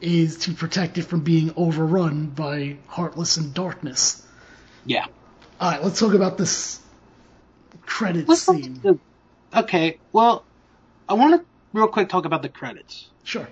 is 0.00 0.38
to 0.40 0.52
protect 0.52 0.98
it 0.98 1.02
from 1.02 1.20
being 1.20 1.52
overrun 1.56 2.26
by 2.26 2.76
heartless 2.86 3.38
and 3.38 3.54
darkness. 3.54 4.22
Yeah. 4.84 5.06
All 5.58 5.70
right, 5.70 5.82
let's 5.82 5.98
talk 5.98 6.12
about 6.12 6.36
this 6.36 6.80
credit 7.86 8.28
Let's 8.28 8.42
scene. 8.42 8.80
the- 8.82 8.98
okay, 9.54 9.98
well, 10.12 10.44
I 11.08 11.14
want 11.14 11.40
to 11.40 11.46
real 11.72 11.88
quick 11.88 12.10
talk 12.10 12.26
about 12.26 12.42
the 12.42 12.50
credits 12.50 13.08
Sure. 13.24 13.48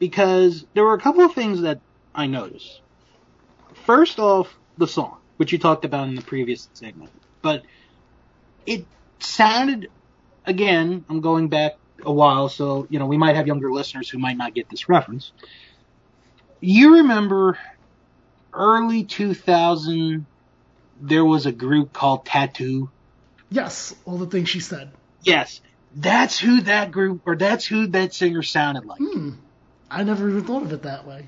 Because 0.00 0.66
there 0.74 0.82
were 0.82 0.94
a 0.94 1.00
couple 1.00 1.22
of 1.22 1.34
things 1.34 1.60
that 1.60 1.78
I 2.12 2.26
noticed. 2.26 2.80
First 3.84 4.18
off, 4.18 4.52
the 4.76 4.88
song, 4.88 5.18
which 5.36 5.52
you 5.52 5.58
talked 5.58 5.84
about 5.84 6.08
in 6.08 6.16
the 6.16 6.22
previous 6.22 6.68
segment, 6.72 7.12
but 7.42 7.62
it 8.66 8.84
sounded 9.20 9.88
again. 10.44 11.04
I'm 11.08 11.20
going 11.20 11.48
back 11.48 11.76
a 12.02 12.12
while, 12.12 12.48
so 12.48 12.88
you 12.90 12.98
know 12.98 13.06
we 13.06 13.18
might 13.18 13.36
have 13.36 13.46
younger 13.46 13.70
listeners 13.70 14.08
who 14.08 14.18
might 14.18 14.36
not 14.36 14.54
get 14.54 14.68
this 14.68 14.88
reference. 14.88 15.32
You 16.60 16.96
remember 16.96 17.58
early 18.52 19.04
2000 19.04 20.26
there 21.00 21.24
was 21.24 21.46
a 21.46 21.52
group 21.52 21.92
called 21.92 22.26
Tattoo. 22.26 22.90
Yes, 23.50 23.94
all 24.04 24.18
the 24.18 24.26
things 24.26 24.48
she 24.48 24.60
said. 24.60 24.90
Yes, 25.22 25.60
that's 25.94 26.38
who 26.38 26.62
that 26.62 26.90
group 26.90 27.22
or 27.26 27.36
that's 27.36 27.66
who 27.66 27.86
that 27.88 28.14
singer 28.14 28.42
sounded 28.42 28.84
like. 28.84 28.98
Hmm. 28.98 29.30
I 29.90 30.04
never 30.04 30.28
even 30.28 30.44
thought 30.44 30.62
of 30.62 30.72
it 30.72 30.82
that 30.82 31.06
way. 31.06 31.26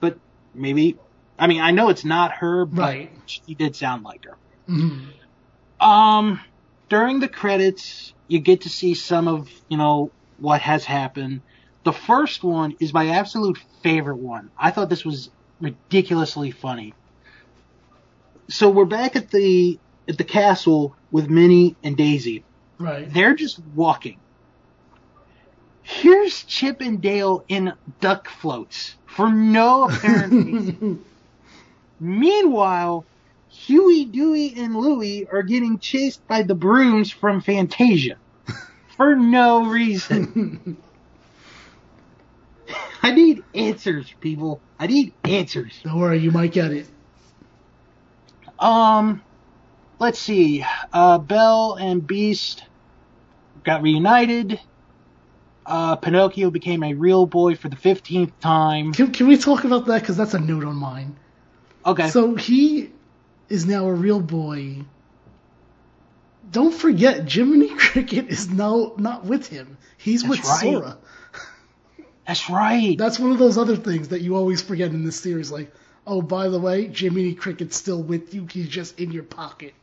But 0.00 0.18
maybe, 0.54 0.96
I 1.38 1.46
mean, 1.46 1.60
I 1.60 1.72
know 1.72 1.88
it's 1.90 2.04
not 2.04 2.32
her, 2.32 2.64
but 2.64 2.80
Right. 2.82 3.10
she 3.26 3.54
did 3.54 3.76
sound 3.76 4.02
like 4.02 4.24
her. 4.24 4.36
Mhm. 4.68 5.12
Um, 5.80 6.40
during 6.88 7.20
the 7.20 7.28
credits, 7.28 8.14
you 8.28 8.40
get 8.40 8.62
to 8.62 8.68
see 8.68 8.94
some 8.94 9.28
of, 9.28 9.48
you 9.68 9.76
know, 9.76 10.10
what 10.38 10.62
has 10.62 10.84
happened. 10.84 11.42
The 11.84 11.92
first 11.92 12.42
one 12.42 12.74
is 12.80 12.94
my 12.94 13.08
absolute 13.10 13.58
favorite 13.82 14.16
one. 14.16 14.50
I 14.58 14.70
thought 14.70 14.88
this 14.88 15.04
was 15.04 15.30
ridiculously 15.60 16.50
funny. 16.50 16.94
So 18.48 18.70
we're 18.70 18.84
back 18.86 19.16
at 19.16 19.30
the 19.30 19.78
at 20.08 20.18
the 20.18 20.24
castle 20.24 20.94
with 21.10 21.30
Minnie 21.30 21.76
and 21.82 21.96
Daisy. 21.96 22.44
Right. 22.78 23.10
They're 23.12 23.34
just 23.34 23.58
walking. 23.74 24.18
Here's 25.84 26.42
Chip 26.44 26.80
and 26.80 27.00
Dale 27.00 27.44
in 27.46 27.74
duck 28.00 28.28
floats 28.28 28.96
for 29.04 29.30
no 29.30 29.84
apparent 29.84 30.32
reason. 30.46 31.04
Meanwhile, 32.00 33.04
Huey, 33.48 34.06
Dewey, 34.06 34.54
and 34.56 34.74
Louie 34.74 35.26
are 35.30 35.42
getting 35.42 35.78
chased 35.78 36.26
by 36.26 36.42
the 36.42 36.54
brooms 36.54 37.10
from 37.10 37.42
Fantasia 37.42 38.16
for 38.96 39.14
no 39.14 39.66
reason. 39.66 40.78
I 43.02 43.12
need 43.12 43.44
answers, 43.54 44.12
people. 44.20 44.62
I 44.78 44.86
need 44.86 45.12
answers. 45.22 45.78
Don't 45.84 46.00
worry, 46.00 46.18
you 46.18 46.30
might 46.30 46.52
get 46.52 46.72
it. 46.72 46.86
Um, 48.58 49.22
let's 49.98 50.18
see. 50.18 50.64
Uh, 50.94 51.18
Belle 51.18 51.76
and 51.78 52.06
Beast 52.06 52.64
got 53.64 53.82
reunited. 53.82 54.58
Uh, 55.66 55.96
Pinocchio 55.96 56.50
became 56.50 56.82
a 56.82 56.94
real 56.94 57.26
boy 57.26 57.54
for 57.54 57.68
the 57.68 57.76
15th 57.76 58.32
time. 58.40 58.92
Can, 58.92 59.12
can 59.12 59.26
we 59.26 59.36
talk 59.36 59.64
about 59.64 59.86
that? 59.86 60.00
Because 60.00 60.16
that's 60.16 60.34
a 60.34 60.38
note 60.40 60.64
on 60.64 60.76
mine. 60.76 61.16
Okay. 61.86 62.08
So 62.08 62.34
he 62.34 62.90
is 63.48 63.66
now 63.66 63.86
a 63.86 63.92
real 63.92 64.20
boy. 64.20 64.78
Don't 66.50 66.74
forget, 66.74 67.30
Jiminy 67.30 67.68
Cricket 67.76 68.28
is 68.28 68.50
now 68.50 68.92
not 68.98 69.24
with 69.24 69.48
him. 69.48 69.78
He's 69.96 70.22
That's 70.22 70.30
with 70.30 70.44
right. 70.44 70.60
Sora. 70.60 70.98
That's 72.26 72.48
right. 72.48 72.96
That's 72.96 73.18
one 73.18 73.32
of 73.32 73.38
those 73.38 73.58
other 73.58 73.76
things 73.76 74.08
that 74.08 74.20
you 74.22 74.36
always 74.36 74.62
forget 74.62 74.90
in 74.90 75.04
this 75.04 75.20
series. 75.20 75.50
Like, 75.50 75.72
oh, 76.06 76.22
by 76.22 76.48
the 76.48 76.58
way, 76.58 76.88
Jiminy 76.88 77.34
Cricket's 77.34 77.76
still 77.76 78.02
with 78.02 78.34
you. 78.34 78.46
He's 78.50 78.68
just 78.68 78.98
in 78.98 79.12
your 79.12 79.24
pocket. 79.24 79.74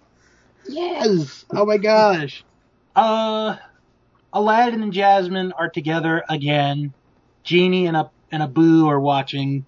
Yes. 0.67 1.45
Oh 1.51 1.65
my 1.65 1.77
gosh. 1.77 2.43
Uh, 2.95 3.57
Aladdin 4.33 4.81
and 4.83 4.93
Jasmine 4.93 5.51
are 5.53 5.69
together 5.69 6.23
again. 6.29 6.93
Genie 7.43 7.87
and 7.87 7.97
a 7.97 8.09
and 8.31 8.41
Abu 8.43 8.87
are 8.87 8.99
watching, 8.99 9.65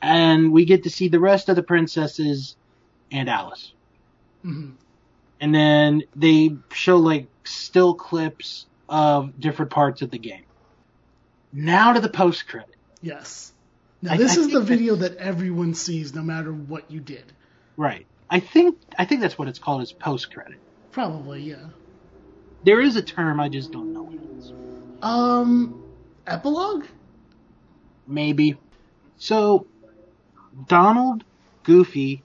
and 0.00 0.52
we 0.52 0.64
get 0.64 0.84
to 0.84 0.90
see 0.90 1.08
the 1.08 1.20
rest 1.20 1.48
of 1.48 1.56
the 1.56 1.62
princesses 1.62 2.56
and 3.10 3.28
Alice. 3.28 3.72
Mhm. 4.44 4.74
And 5.40 5.54
then 5.54 6.02
they 6.16 6.56
show 6.72 6.96
like 6.96 7.26
still 7.44 7.94
clips 7.94 8.66
of 8.88 9.38
different 9.38 9.70
parts 9.70 10.00
of 10.02 10.10
the 10.10 10.18
game. 10.18 10.44
Now 11.52 11.92
to 11.92 12.00
the 12.00 12.08
post 12.08 12.48
credit. 12.48 12.74
Yes. 13.02 13.52
Now 14.00 14.12
I- 14.12 14.16
this 14.16 14.38
I 14.38 14.40
is 14.42 14.48
the 14.50 14.60
video 14.60 14.94
that 14.96 15.16
everyone 15.16 15.74
sees, 15.74 16.14
no 16.14 16.22
matter 16.22 16.52
what 16.52 16.90
you 16.90 17.00
did. 17.00 17.24
Right. 17.76 18.06
I 18.30 18.40
think 18.40 18.78
I 18.98 19.04
think 19.04 19.20
that's 19.20 19.38
what 19.38 19.48
it's 19.48 19.58
called 19.58 19.82
is 19.82 19.92
post 19.92 20.32
credit. 20.32 20.58
Probably, 20.92 21.42
yeah. 21.42 21.66
There 22.68 22.82
is 22.82 22.96
a 22.96 23.02
term 23.02 23.40
I 23.40 23.48
just 23.48 23.72
don't 23.72 23.94
know 23.94 24.02
what 24.02 24.12
it 24.16 24.20
is. 24.38 24.52
Um, 25.00 25.82
epilogue. 26.26 26.84
maybe. 28.06 28.58
So, 29.16 29.66
Donald, 30.66 31.24
Goofy, 31.64 32.22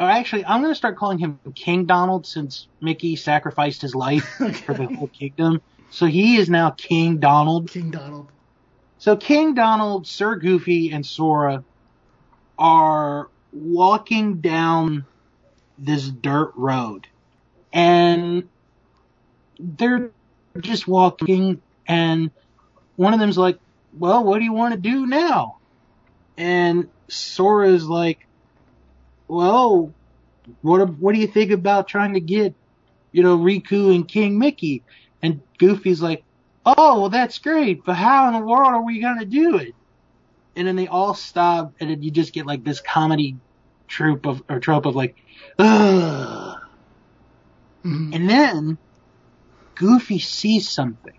or 0.00 0.10
actually, 0.10 0.46
I'm 0.46 0.62
going 0.62 0.72
to 0.72 0.76
start 0.76 0.96
calling 0.96 1.18
him 1.18 1.38
King 1.54 1.84
Donald 1.84 2.26
since 2.26 2.66
Mickey 2.80 3.14
sacrificed 3.14 3.82
his 3.82 3.94
life 3.94 4.24
for 4.64 4.74
the 4.74 4.86
whole 4.86 5.06
kingdom. 5.06 5.62
So 5.92 6.06
he 6.06 6.38
is 6.38 6.50
now 6.50 6.70
King 6.70 7.18
Donald. 7.18 7.70
King 7.70 7.92
Donald. 7.92 8.32
So 8.98 9.16
King 9.16 9.54
Donald, 9.54 10.08
Sir 10.08 10.34
Goofy, 10.34 10.90
and 10.90 11.06
Sora 11.06 11.62
are 12.58 13.28
walking 13.52 14.40
down 14.40 15.06
this 15.78 16.08
dirt 16.08 16.52
road. 16.56 17.06
And 17.72 18.48
they're 19.58 20.10
just 20.60 20.86
walking, 20.86 21.60
and 21.86 22.30
one 22.96 23.14
of 23.14 23.20
them's 23.20 23.38
like, 23.38 23.58
Well, 23.98 24.24
what 24.24 24.38
do 24.38 24.44
you 24.44 24.52
want 24.52 24.74
to 24.74 24.80
do 24.80 25.06
now? 25.06 25.58
And 26.36 26.88
Sora's 27.08 27.86
like, 27.86 28.26
Well, 29.28 29.92
what, 30.62 30.88
what 30.98 31.14
do 31.14 31.20
you 31.20 31.26
think 31.26 31.50
about 31.50 31.88
trying 31.88 32.14
to 32.14 32.20
get, 32.20 32.54
you 33.12 33.22
know, 33.22 33.38
Riku 33.38 33.94
and 33.94 34.06
King 34.06 34.38
Mickey? 34.38 34.82
And 35.22 35.40
Goofy's 35.58 36.02
like, 36.02 36.22
oh, 36.66 37.00
well, 37.00 37.10
that's 37.10 37.38
great, 37.38 37.84
but 37.84 37.94
how 37.94 38.28
in 38.28 38.34
the 38.34 38.46
world 38.46 38.66
are 38.66 38.84
we 38.84 39.00
going 39.00 39.18
to 39.18 39.24
do 39.24 39.56
it? 39.56 39.74
And 40.56 40.66
then 40.66 40.76
they 40.76 40.86
all 40.86 41.14
stop, 41.14 41.72
and 41.80 41.90
then 41.90 42.02
you 42.02 42.10
just 42.10 42.32
get 42.32 42.46
like 42.46 42.64
this 42.64 42.80
comedy 42.80 43.36
trope 43.88 44.26
of, 44.26 44.42
or 44.48 44.60
trope 44.60 44.86
of 44.86 44.94
like, 44.94 45.16
ugh. 45.58 46.58
Mhm. 47.84 48.14
And 48.14 48.30
then 48.30 48.78
Goofy 49.74 50.18
sees 50.18 50.68
something. 50.68 51.18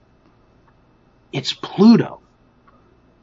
It's 1.32 1.54
Pluto. 1.54 2.22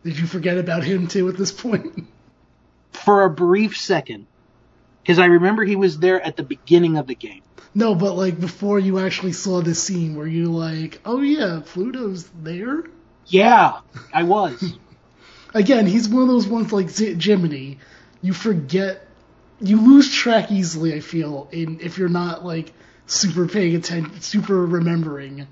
Did 0.05 0.19
you 0.19 0.27
forget 0.27 0.59
about 0.59 0.85
him 0.85 1.07
too 1.07 1.29
at 1.29 1.37
this 1.37 1.53
point? 1.53 2.07
For 2.93 3.23
a 3.25 3.31
brief 3.31 3.77
second. 3.77 4.27
Because 5.03 5.19
I 5.19 5.27
remember 5.27 5.65
he 5.65 5.77
was 5.77 5.99
there 5.99 6.21
at 6.21 6.37
the 6.37 6.43
beginning 6.43 6.97
of 6.97 7.07
the 7.07 7.15
game. 7.15 7.43
no, 7.75 7.95
but 7.95 8.15
like 8.15 8.39
before 8.39 8.79
you 8.79 8.99
actually 8.99 9.33
saw 9.33 9.61
this 9.63 9.83
scene 9.83 10.15
where 10.17 10.27
you 10.27 10.47
like, 10.47 11.01
oh 11.05 11.21
yeah, 11.21 11.61
Pluto's 11.65 12.29
there. 12.43 12.85
Yeah, 13.27 13.81
I 14.13 14.25
was. 14.25 14.75
Again, 15.55 15.87
he's 15.87 16.09
one 16.09 16.23
of 16.23 16.29
those 16.29 16.47
ones 16.47 16.73
like 16.73 16.89
Z- 16.91 17.17
Jiminy. 17.21 17.79
You 18.21 18.33
forget, 18.33 19.07
you 19.61 19.81
lose 19.81 20.13
track 20.13 20.51
easily. 20.51 20.95
I 20.95 21.01
feel 21.01 21.49
in 21.53 21.81
if 21.81 21.99
you're 21.99 22.09
not 22.09 22.45
like 22.45 22.73
super 23.07 23.47
paying 23.47 23.75
attention, 23.75 24.21
super 24.21 24.67
remembering 24.67 25.47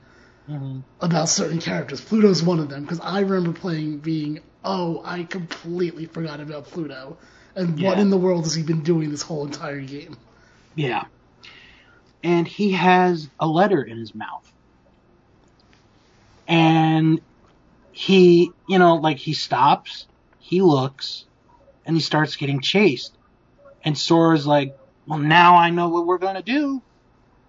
Mhm. 0.49 0.83
about 1.01 1.29
certain 1.29 1.59
characters. 1.59 2.01
Pluto's 2.01 2.43
one 2.43 2.59
of 2.59 2.69
them 2.69 2.83
because 2.83 3.01
I 3.01 3.21
remember 3.21 3.59
playing 3.59 3.99
being, 3.99 4.41
oh, 4.65 5.03
I 5.05 5.25
completely 5.25 6.07
forgot 6.07 6.41
about 6.41 6.65
Pluto. 6.67 7.17
And 7.55 7.81
what 7.83 7.99
in 7.99 8.11
the 8.11 8.17
world 8.17 8.45
has 8.45 8.55
he 8.55 8.63
been 8.63 8.83
doing 8.83 9.11
this 9.11 9.23
whole 9.23 9.45
entire 9.45 9.81
game? 9.81 10.17
Yeah. 10.75 11.05
And 12.23 12.47
he 12.47 12.73
has 12.73 13.29
a 13.39 13.47
letter 13.47 13.83
in 13.83 13.99
his 13.99 14.15
mouth. 14.15 14.51
And 16.47 17.21
he, 17.93 18.51
you 18.69 18.79
know, 18.79 18.97
like 18.97 19.19
he 19.19 19.33
stops, 19.33 20.07
he 20.39 20.63
looks, 20.63 21.25
and 21.87 21.97
he 21.97 22.03
starts 22.03 22.37
getting 22.37 22.61
chased. 22.61 23.17
And 23.85 23.97
Sora's 23.97 24.47
like, 24.47 24.77
well, 25.07 25.19
now 25.19 25.57
I 25.57 25.71
know 25.71 25.89
what 25.89 26.07
we're 26.07 26.19
going 26.19 26.37
to 26.37 26.43
do. 26.43 26.83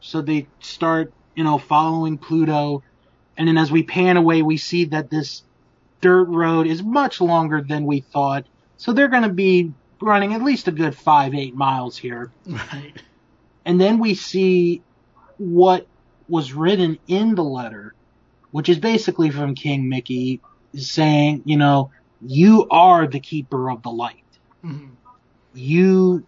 So 0.01 0.21
they 0.21 0.47
start, 0.59 1.13
you 1.35 1.43
know, 1.43 1.57
following 1.57 2.17
Pluto. 2.17 2.83
And 3.37 3.47
then 3.47 3.57
as 3.57 3.71
we 3.71 3.83
pan 3.83 4.17
away, 4.17 4.41
we 4.41 4.57
see 4.57 4.85
that 4.85 5.09
this 5.09 5.43
dirt 6.01 6.25
road 6.25 6.67
is 6.67 6.83
much 6.83 7.21
longer 7.21 7.61
than 7.61 7.85
we 7.85 8.01
thought. 8.01 8.45
So 8.77 8.91
they're 8.93 9.07
going 9.07 9.23
to 9.23 9.29
be 9.29 9.71
running 10.01 10.33
at 10.33 10.41
least 10.43 10.67
a 10.67 10.71
good 10.71 10.95
five, 10.95 11.35
eight 11.35 11.55
miles 11.55 11.95
here 11.95 12.31
Right. 12.47 12.93
and 13.65 13.79
then 13.79 13.99
we 13.99 14.15
see 14.15 14.81
what 15.37 15.85
was 16.27 16.53
written 16.53 16.97
in 17.07 17.35
the 17.35 17.43
letter, 17.43 17.93
which 18.49 18.67
is 18.67 18.79
basically 18.79 19.29
from 19.29 19.53
King 19.53 19.87
Mickey, 19.89 20.41
saying, 20.75 21.43
you 21.45 21.57
know, 21.57 21.91
you 22.19 22.67
are 22.71 23.05
the 23.05 23.19
keeper 23.19 23.69
of 23.69 23.83
the 23.83 23.91
light. 23.91 24.23
Mhm. 24.65 24.91
You, 25.53 26.25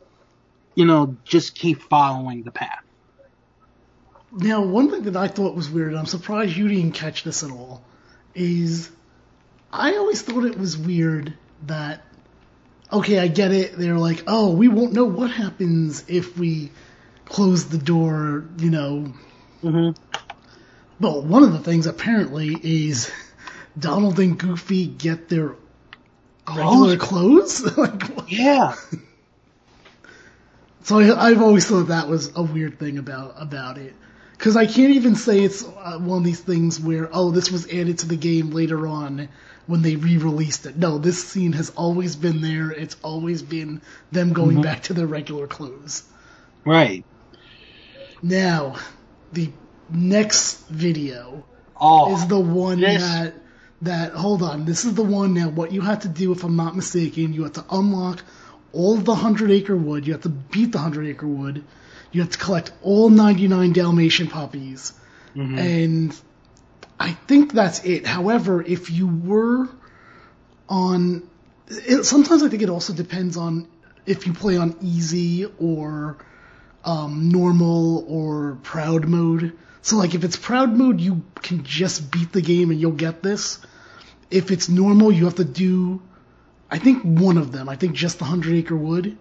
you 0.75 0.86
know, 0.86 1.17
just 1.23 1.55
keep 1.55 1.81
following 1.81 2.43
the 2.43 2.51
path. 2.51 2.83
Now, 4.36 4.62
one 4.63 4.89
thing 4.89 5.04
that 5.04 5.15
I 5.15 5.28
thought 5.28 5.56
was 5.56 5.69
weird, 5.69 5.89
and 5.89 6.00
I'm 6.00 6.06
surprised 6.08 6.56
you 6.58 6.67
didn't 6.67 6.93
catch 6.93 7.24
this 7.24 7.43
at 7.43 7.52
all, 7.52 7.84
is 8.34 8.89
I 9.72 9.96
always 9.96 10.22
thought 10.22 10.46
it 10.46 10.58
was 10.58 10.78
weird 10.78 11.34
that, 11.67 12.02
okay, 12.91 13.19
I 13.19 13.28
get 13.28 13.52
it. 13.52 13.78
They're 13.78 13.98
like, 13.98 14.24
oh, 14.26 14.52
we 14.54 14.67
won't 14.67 14.93
know 14.93 15.06
what 15.06 15.30
happens 15.30 16.04
if 16.08 16.38
we 16.38 16.72
close 17.26 17.65
the 17.65 17.78
door, 17.78 18.46
you 18.58 18.72
know. 18.72 19.13
hmm 19.62 19.91
But 21.00 21.24
one 21.24 21.43
of 21.43 21.54
the 21.54 21.60
things 21.60 21.86
apparently 21.86 22.58
is 22.62 23.12
Donald 23.78 24.19
and 24.19 24.38
Goofy 24.38 24.88
get 24.88 25.30
their 25.30 25.56
regular 26.48 26.98
clothes. 26.98 27.62
like. 27.78 28.04
Yeah. 28.28 28.76
So 30.84 31.00
I, 31.00 31.30
I've 31.30 31.41
always 31.41 31.65
thought 31.65 31.88
that 31.88 32.08
was 32.10 32.32
a 32.36 32.43
weird 32.43 32.78
thing 32.78 32.98
about 32.98 33.36
about 33.38 33.78
it, 33.78 33.93
because 34.43 34.58
I 34.58 34.65
can't 34.65 34.91
even 34.91 35.15
say 35.15 35.41
it's 35.41 35.63
uh, 35.63 35.97
one 35.99 36.17
of 36.17 36.23
these 36.25 36.41
things 36.41 36.77
where 36.77 37.10
oh 37.13 37.32
this 37.32 37.49
was 37.49 37.65
added 37.71 37.99
to 37.99 38.08
the 38.10 38.17
game 38.17 38.49
later 38.49 38.86
on 38.88 39.29
when 39.67 39.82
they 39.84 39.95
re-released 39.95 40.65
it. 40.65 40.75
No, 40.75 40.97
this 40.97 41.23
scene 41.23 41.53
has 41.53 41.69
always 41.77 42.17
been 42.17 42.41
there. 42.41 42.69
It's 42.69 42.97
always 43.03 43.41
been 43.41 43.82
them 44.12 44.34
going 44.34 44.58
Mhm. 44.58 44.63
back 44.63 44.84
to 44.84 44.93
their 44.93 45.08
regular 45.08 45.47
clothes. 45.47 46.03
Right. 46.65 47.06
Now, 48.21 48.75
the 49.32 49.49
next 49.89 50.67
video 50.67 51.45
Oh, 51.79 52.13
is 52.13 52.27
the 52.27 52.38
one 52.38 52.82
this- 52.82 53.01
that 53.01 53.36
that 53.84 54.12
hold 54.12 54.43
on. 54.43 54.65
This 54.65 54.84
is 54.84 54.93
the 54.93 55.03
one 55.03 55.34
now. 55.34 55.47
What 55.47 55.71
you 55.71 55.79
have 55.79 56.01
to 56.01 56.10
do, 56.10 56.34
if 56.34 56.43
I'm 56.43 56.58
not 56.58 56.75
mistaken, 56.75 57.32
you 57.32 57.43
have 57.43 57.53
to 57.53 57.63
unlock 57.71 58.21
all 58.73 58.97
of 58.97 59.06
the 59.06 59.15
hundred 59.15 59.51
acre 59.51 59.77
wood. 59.77 60.06
You 60.06 60.12
have 60.12 60.23
to 60.23 60.29
beat 60.29 60.73
the 60.73 60.79
hundred 60.79 61.08
acre 61.08 61.27
wood. 61.27 61.63
You 62.13 62.21
have 62.21 62.32
to 62.32 62.38
collect 62.38 62.71
all 62.82 63.10
99 63.10 63.73
Dalmatian 63.73 64.28
puppies, 64.28 64.93
mhm. 65.36 65.60
and 65.60 66.15
I 66.99 67.12
think 67.12 67.52
that's 67.52 67.84
it. 67.84 68.08
However, 68.08 68.62
if 68.62 68.89
you 68.89 69.08
were 69.08 69.67
on, 70.69 71.28
it, 71.67 72.06
sometimes 72.06 72.43
I 72.43 72.49
think 72.49 72.62
it 72.62 72.69
also 72.69 72.93
depends 72.93 73.36
on 73.36 73.67
if 74.06 74.26
you 74.26 74.34
play 74.34 74.58
on 74.58 74.78
easy 74.82 75.45
or 75.60 76.17
um, 76.86 77.30
normal 77.30 78.06
or 78.08 78.58
proud 78.63 79.06
mode. 79.08 79.58
So 79.82 79.97
like 79.97 80.15
if 80.15 80.23
it's 80.23 80.38
proud 80.38 80.73
mode, 80.73 81.02
you 81.02 81.23
can 81.41 81.63
just 81.63 82.12
beat 82.12 82.32
the 82.32 82.41
game 82.41 82.71
and 82.71 82.80
you'll 82.80 82.91
get 82.91 83.21
this. 83.21 83.60
If 84.32 84.52
it's 84.52 84.69
normal, 84.69 85.12
you 85.12 85.26
have 85.26 85.36
to 85.36 85.43
do, 85.43 86.02
I 86.69 86.80
think 86.80 87.04
one 87.04 87.38
of 87.38 87.52
them. 87.52 87.69
I 87.69 87.76
think 87.76 87.93
just 87.93 88.19
the 88.19 88.26
hundred 88.26 88.56
acre 88.56 88.78
wood. 88.78 89.17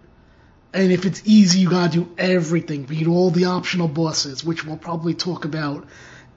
And 0.73 0.91
if 0.91 1.05
it's 1.05 1.21
easy, 1.25 1.59
you 1.59 1.69
gotta 1.69 1.91
do 1.91 2.09
everything, 2.17 2.83
beat 2.83 3.07
all 3.07 3.29
the 3.29 3.45
optional 3.45 3.87
bosses, 3.87 4.43
which 4.43 4.65
we'll 4.65 4.77
probably 4.77 5.13
talk 5.13 5.45
about 5.45 5.85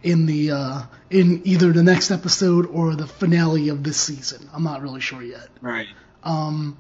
in 0.03 0.27
the 0.27 0.51
uh, 0.51 0.83
in 1.11 1.42
either 1.44 1.72
the 1.72 1.83
next 1.83 2.11
episode 2.11 2.66
or 2.66 2.94
the 2.94 3.07
finale 3.07 3.70
of 3.70 3.83
this 3.83 3.99
season. 3.99 4.49
I'm 4.53 4.62
not 4.62 4.83
really 4.83 5.01
sure 5.01 5.22
yet. 5.22 5.49
right. 5.61 5.87
Um, 6.22 6.77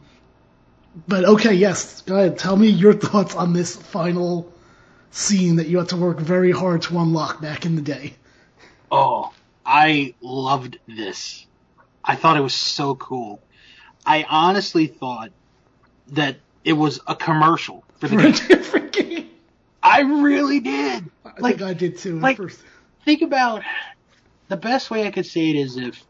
but 1.06 1.24
okay, 1.24 1.54
yes, 1.54 2.02
go 2.02 2.16
ahead. 2.16 2.38
Tell 2.38 2.56
me 2.56 2.68
your 2.68 2.92
thoughts 3.06 3.34
on 3.34 3.52
this 3.52 3.76
final 3.76 4.52
scene 5.10 5.56
that 5.56 5.68
you 5.68 5.78
had 5.78 5.88
to 5.90 5.96
work 5.96 6.18
very 6.18 6.52
hard 6.52 6.82
to 6.82 6.98
unlock 6.98 7.40
back 7.40 7.64
in 7.64 7.76
the 7.76 7.82
day. 7.82 8.14
Oh, 8.90 9.32
I 9.64 10.14
loved 10.20 10.78
this. 10.86 11.46
I 12.04 12.14
thought 12.16 12.36
it 12.36 12.40
was 12.40 12.54
so 12.54 12.94
cool. 12.94 13.42
I 14.04 14.24
honestly 14.28 14.86
thought 14.86 15.32
that 16.08 16.36
it 16.66 16.72
was 16.74 17.00
a 17.06 17.14
commercial 17.14 17.84
for 18.00 18.08
the 18.08 18.16
For 18.16 18.26
a 18.26 18.32
game. 18.32 18.48
different 18.48 18.92
game. 18.92 19.30
I 19.82 20.00
really 20.00 20.60
did. 20.60 21.08
I 21.24 21.30
Like, 21.38 21.58
think 21.58 21.62
I 21.70 21.74
did 21.74 21.96
too. 21.96 22.18
like- 22.18 22.36
first. 22.36 22.60
think 23.04 23.22
about 23.22 23.62
the 24.48 24.56
best 24.56 24.90
way 24.90 25.06
I 25.06 25.10
could 25.12 25.26
say 25.26 25.48
it 25.50 25.56
is 25.56 25.76
if, 25.76 26.04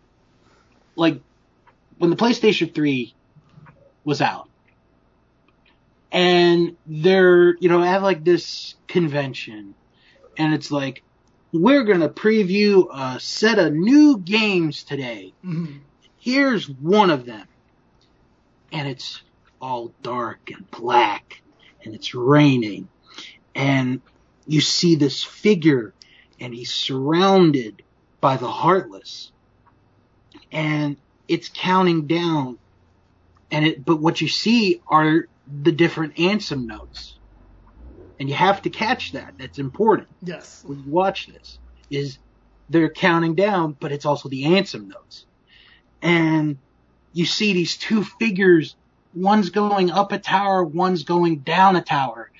like, 0.96 1.20
when 1.98 2.08
the 2.10 2.16
PlayStation 2.16 2.74
3 2.74 3.14
was 4.04 4.20
out, 4.22 4.48
and 6.12 6.76
they're, 6.86 7.56
you 7.58 7.68
know, 7.68 7.82
have 7.82 8.02
like 8.02 8.24
this 8.24 8.74
convention, 8.88 9.74
and 10.38 10.54
it's 10.54 10.70
like, 10.70 11.02
we're 11.52 11.84
gonna 11.84 12.08
preview 12.08 12.86
a 12.92 13.20
set 13.20 13.58
of 13.58 13.72
new 13.74 14.18
games 14.18 14.84
today. 14.84 15.32
Mhm. 15.44 15.80
Here's 16.18 16.68
one 16.68 17.10
of 17.10 17.24
them. 17.26 17.46
And 18.72 18.88
it's 18.88 19.22
all 19.60 19.94
dark 20.02 20.50
and 20.50 20.70
black, 20.70 21.42
and 21.84 21.94
it's 21.94 22.14
raining, 22.14 22.88
and 23.54 24.00
you 24.46 24.60
see 24.60 24.94
this 24.94 25.22
figure 25.22 25.94
and 26.40 26.54
he's 26.54 26.72
surrounded 26.72 27.82
by 28.20 28.36
the 28.36 28.50
heartless. 28.50 29.32
And 30.52 30.96
it's 31.28 31.50
counting 31.52 32.06
down. 32.06 32.58
And 33.50 33.64
it 33.64 33.84
but 33.84 34.00
what 34.00 34.20
you 34.20 34.28
see 34.28 34.80
are 34.88 35.24
the 35.46 35.72
different 35.72 36.16
Ansem 36.16 36.66
notes. 36.66 37.18
And 38.18 38.28
you 38.28 38.34
have 38.34 38.62
to 38.62 38.70
catch 38.70 39.12
that. 39.12 39.34
That's 39.38 39.58
important. 39.58 40.08
Yes. 40.22 40.62
when 40.64 40.78
you 40.80 40.90
watch 40.90 41.26
this 41.26 41.58
is 41.90 42.18
they're 42.68 42.90
counting 42.90 43.34
down 43.34 43.76
but 43.78 43.92
it's 43.92 44.06
also 44.06 44.28
the 44.28 44.44
Ansem 44.44 44.88
notes. 44.88 45.26
And 46.02 46.58
you 47.12 47.24
see 47.24 47.52
these 47.52 47.76
two 47.76 48.04
figures 48.04 48.76
one's 49.16 49.50
going 49.50 49.90
up 49.90 50.12
a 50.12 50.18
tower 50.18 50.62
one's 50.62 51.04
going 51.04 51.38
down 51.38 51.74
a 51.74 51.82
tower. 51.82 52.30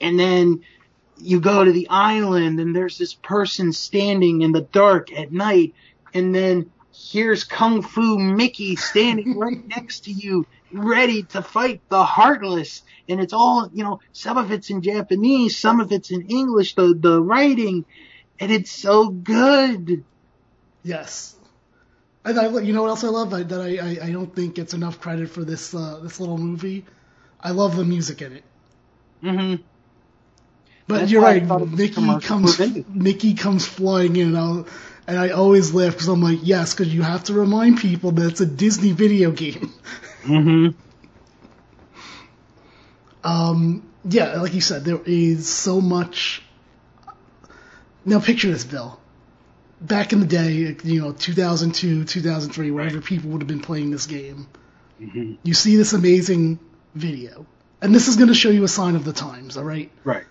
And 0.00 0.20
then 0.20 0.62
you 1.16 1.40
go 1.40 1.64
to 1.64 1.72
the 1.72 1.88
island 1.88 2.60
and 2.60 2.76
there's 2.76 2.98
this 2.98 3.14
person 3.14 3.72
standing 3.72 4.42
in 4.42 4.52
the 4.52 4.60
dark 4.60 5.12
at 5.12 5.32
night 5.32 5.74
and 6.14 6.34
then 6.34 6.70
here's 6.92 7.44
kung 7.44 7.82
fu 7.82 8.18
mickey 8.18 8.76
standing 8.76 9.36
right 9.38 9.66
next 9.66 10.04
to 10.04 10.12
you 10.12 10.46
ready 10.70 11.22
to 11.22 11.42
fight 11.42 11.80
the 11.88 12.04
heartless. 12.04 12.82
And 13.08 13.20
it's 13.20 13.32
all 13.32 13.70
you 13.72 13.82
know 13.82 14.00
some 14.12 14.36
of 14.36 14.52
it's 14.52 14.70
in 14.70 14.82
japanese 14.82 15.56
some 15.56 15.80
of 15.80 15.92
it's 15.92 16.10
in 16.10 16.28
english 16.28 16.74
the 16.74 16.94
the 16.94 17.20
writing. 17.22 17.86
And 18.40 18.52
it's 18.52 18.70
so 18.70 19.08
good. 19.08 20.04
Yes. 20.84 21.37
I, 22.24 22.46
you 22.60 22.72
know 22.72 22.82
what 22.82 22.88
else 22.88 23.04
I 23.04 23.08
love 23.08 23.32
I, 23.32 23.42
that 23.42 23.60
I, 23.60 23.76
I, 23.78 24.06
I 24.08 24.12
don't 24.12 24.34
think 24.34 24.54
gets 24.56 24.74
enough 24.74 25.00
credit 25.00 25.30
for 25.30 25.44
this 25.44 25.74
uh, 25.74 26.00
this 26.02 26.20
little 26.20 26.38
movie. 26.38 26.86
I 27.40 27.50
love 27.52 27.76
the 27.76 27.84
music 27.84 28.22
in 28.22 28.32
it. 28.32 28.44
mm-hmm 29.22 29.62
But 30.88 30.98
That's 30.98 31.10
you're 31.10 31.22
right. 31.22 31.46
thought 31.46 31.62
it 31.62 31.70
was 31.70 31.80
Mickey 31.80 32.16
comes 32.18 32.60
Mickey 32.88 33.34
comes 33.34 33.66
flying 33.66 34.16
in, 34.16 34.28
and, 34.28 34.38
I'll, 34.38 34.66
and 35.06 35.18
I 35.18 35.30
always 35.30 35.72
laugh 35.74 35.92
because 35.92 36.08
I'm 36.08 36.22
like, 36.22 36.40
yes, 36.42 36.74
because 36.74 36.92
you 36.92 37.02
have 37.02 37.24
to 37.24 37.34
remind 37.34 37.78
people 37.78 38.12
that 38.12 38.26
it's 38.26 38.40
a 38.40 38.46
Disney 38.46 38.92
video 38.92 39.30
game. 39.32 39.72
mm-hmm 40.24 40.68
Um, 43.24 43.92
yeah, 44.04 44.40
like 44.40 44.54
you 44.54 44.60
said, 44.60 44.84
there 44.84 45.00
is 45.04 45.48
so 45.48 45.80
much. 45.80 46.42
Now 48.04 48.20
picture 48.20 48.50
this, 48.50 48.64
Bill. 48.64 49.00
Back 49.80 50.12
in 50.12 50.20
the 50.20 50.26
day, 50.26 50.76
you 50.82 51.00
know, 51.00 51.12
2002, 51.12 52.04
2003, 52.04 52.70
wherever 52.72 53.00
people 53.00 53.30
would 53.30 53.40
have 53.42 53.48
been 53.48 53.60
playing 53.60 53.90
this 53.90 54.06
game, 54.06 54.46
mm-hmm 55.00 55.34
you 55.44 55.54
see 55.54 55.76
this 55.76 55.92
amazing 55.92 56.58
video, 56.96 57.46
and 57.80 57.94
this 57.94 58.08
is 58.08 58.16
going 58.16 58.26
to 58.28 58.34
show 58.34 58.48
you 58.50 58.64
a 58.64 58.68
sign 58.68 58.96
of 58.96 59.04
the 59.04 59.12
times. 59.12 59.56
All 59.56 59.62
right, 59.64 59.90
right 60.02 60.24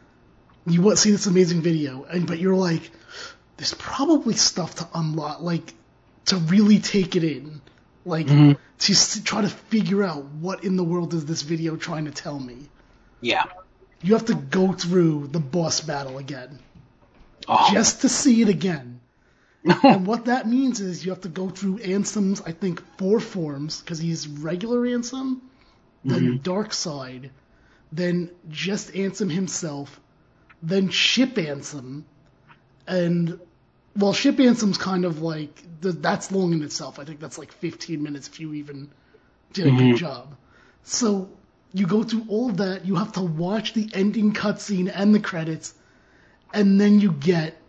you 0.65 0.95
see 0.97 1.11
this 1.11 1.27
amazing 1.27 1.61
video, 1.61 2.03
and 2.03 2.27
but 2.27 2.39
you're 2.39 2.55
like, 2.57 2.91
there's 3.55 3.73
probably 3.75 4.33
stuff 4.33 4.75
to 4.75 4.87
unlock, 4.93 5.39
like 5.41 5.73
to 6.25 6.35
really 6.35 6.79
take 6.79 7.15
it 7.15 7.23
in, 7.23 7.61
like 8.03 8.27
Mhm. 8.27 8.57
to 8.79 8.91
s- 8.93 9.21
try 9.23 9.41
to 9.41 9.47
figure 9.49 10.03
out 10.03 10.25
what 10.25 10.65
in 10.65 10.75
the 10.75 10.83
world 10.83 11.13
is 11.13 11.23
this 11.23 11.41
video 11.43 11.77
trying 11.77 12.03
to 12.05 12.11
tell 12.11 12.37
me. 12.37 12.57
yeah 13.21 13.45
You 14.03 14.13
have 14.13 14.25
to 14.25 14.35
go 14.35 14.73
through 14.73 15.27
the 15.31 15.39
boss 15.39 15.79
battle 15.81 16.17
again, 16.17 16.59
oh 17.47 17.69
just 17.71 18.01
to 18.01 18.09
see 18.09 18.41
it 18.41 18.49
again. 18.49 18.96
And 19.63 20.07
what 20.07 20.25
that 20.25 20.47
means 20.47 20.79
is 20.79 21.03
you 21.05 21.11
have 21.11 21.21
to 21.21 21.29
go 21.29 21.49
through 21.49 21.79
Ansem's, 21.79 22.41
I 22.41 22.51
think, 22.51 22.81
four 22.97 23.19
forms, 23.19 23.81
because 23.81 23.99
he's 23.99 24.27
regular 24.27 24.79
Ansem, 24.81 25.41
then 26.05 26.21
mm-hmm. 26.21 26.35
Dark 26.37 26.73
Side, 26.73 27.31
then 27.91 28.29
just 28.49 28.93
Ansem 28.93 29.31
himself, 29.31 29.99
then 30.61 30.89
Ship 30.89 31.33
Ansem, 31.35 32.03
and 32.87 33.39
well, 33.95 34.13
Ship 34.13 34.35
Ansem's 34.35 34.77
kind 34.77 35.05
of 35.05 35.21
like 35.21 35.63
that's 35.81 36.31
long 36.31 36.53
in 36.53 36.63
itself. 36.63 36.99
I 36.99 37.03
think 37.03 37.19
that's 37.19 37.37
like 37.37 37.51
15 37.51 38.01
minutes 38.01 38.27
if 38.27 38.39
you 38.39 38.53
even 38.53 38.89
did 39.53 39.67
a 39.67 39.71
good 39.71 39.79
mm-hmm. 39.79 39.95
job. 39.95 40.35
So 40.83 41.29
you 41.73 41.87
go 41.87 42.03
through 42.03 42.25
all 42.29 42.49
of 42.49 42.57
that. 42.57 42.85
You 42.85 42.95
have 42.95 43.13
to 43.13 43.21
watch 43.21 43.73
the 43.73 43.89
ending 43.93 44.33
cutscene 44.33 44.91
and 44.93 45.13
the 45.13 45.19
credits, 45.19 45.73
and 46.53 46.79
then 46.79 46.99
you 46.99 47.11
get 47.11 47.59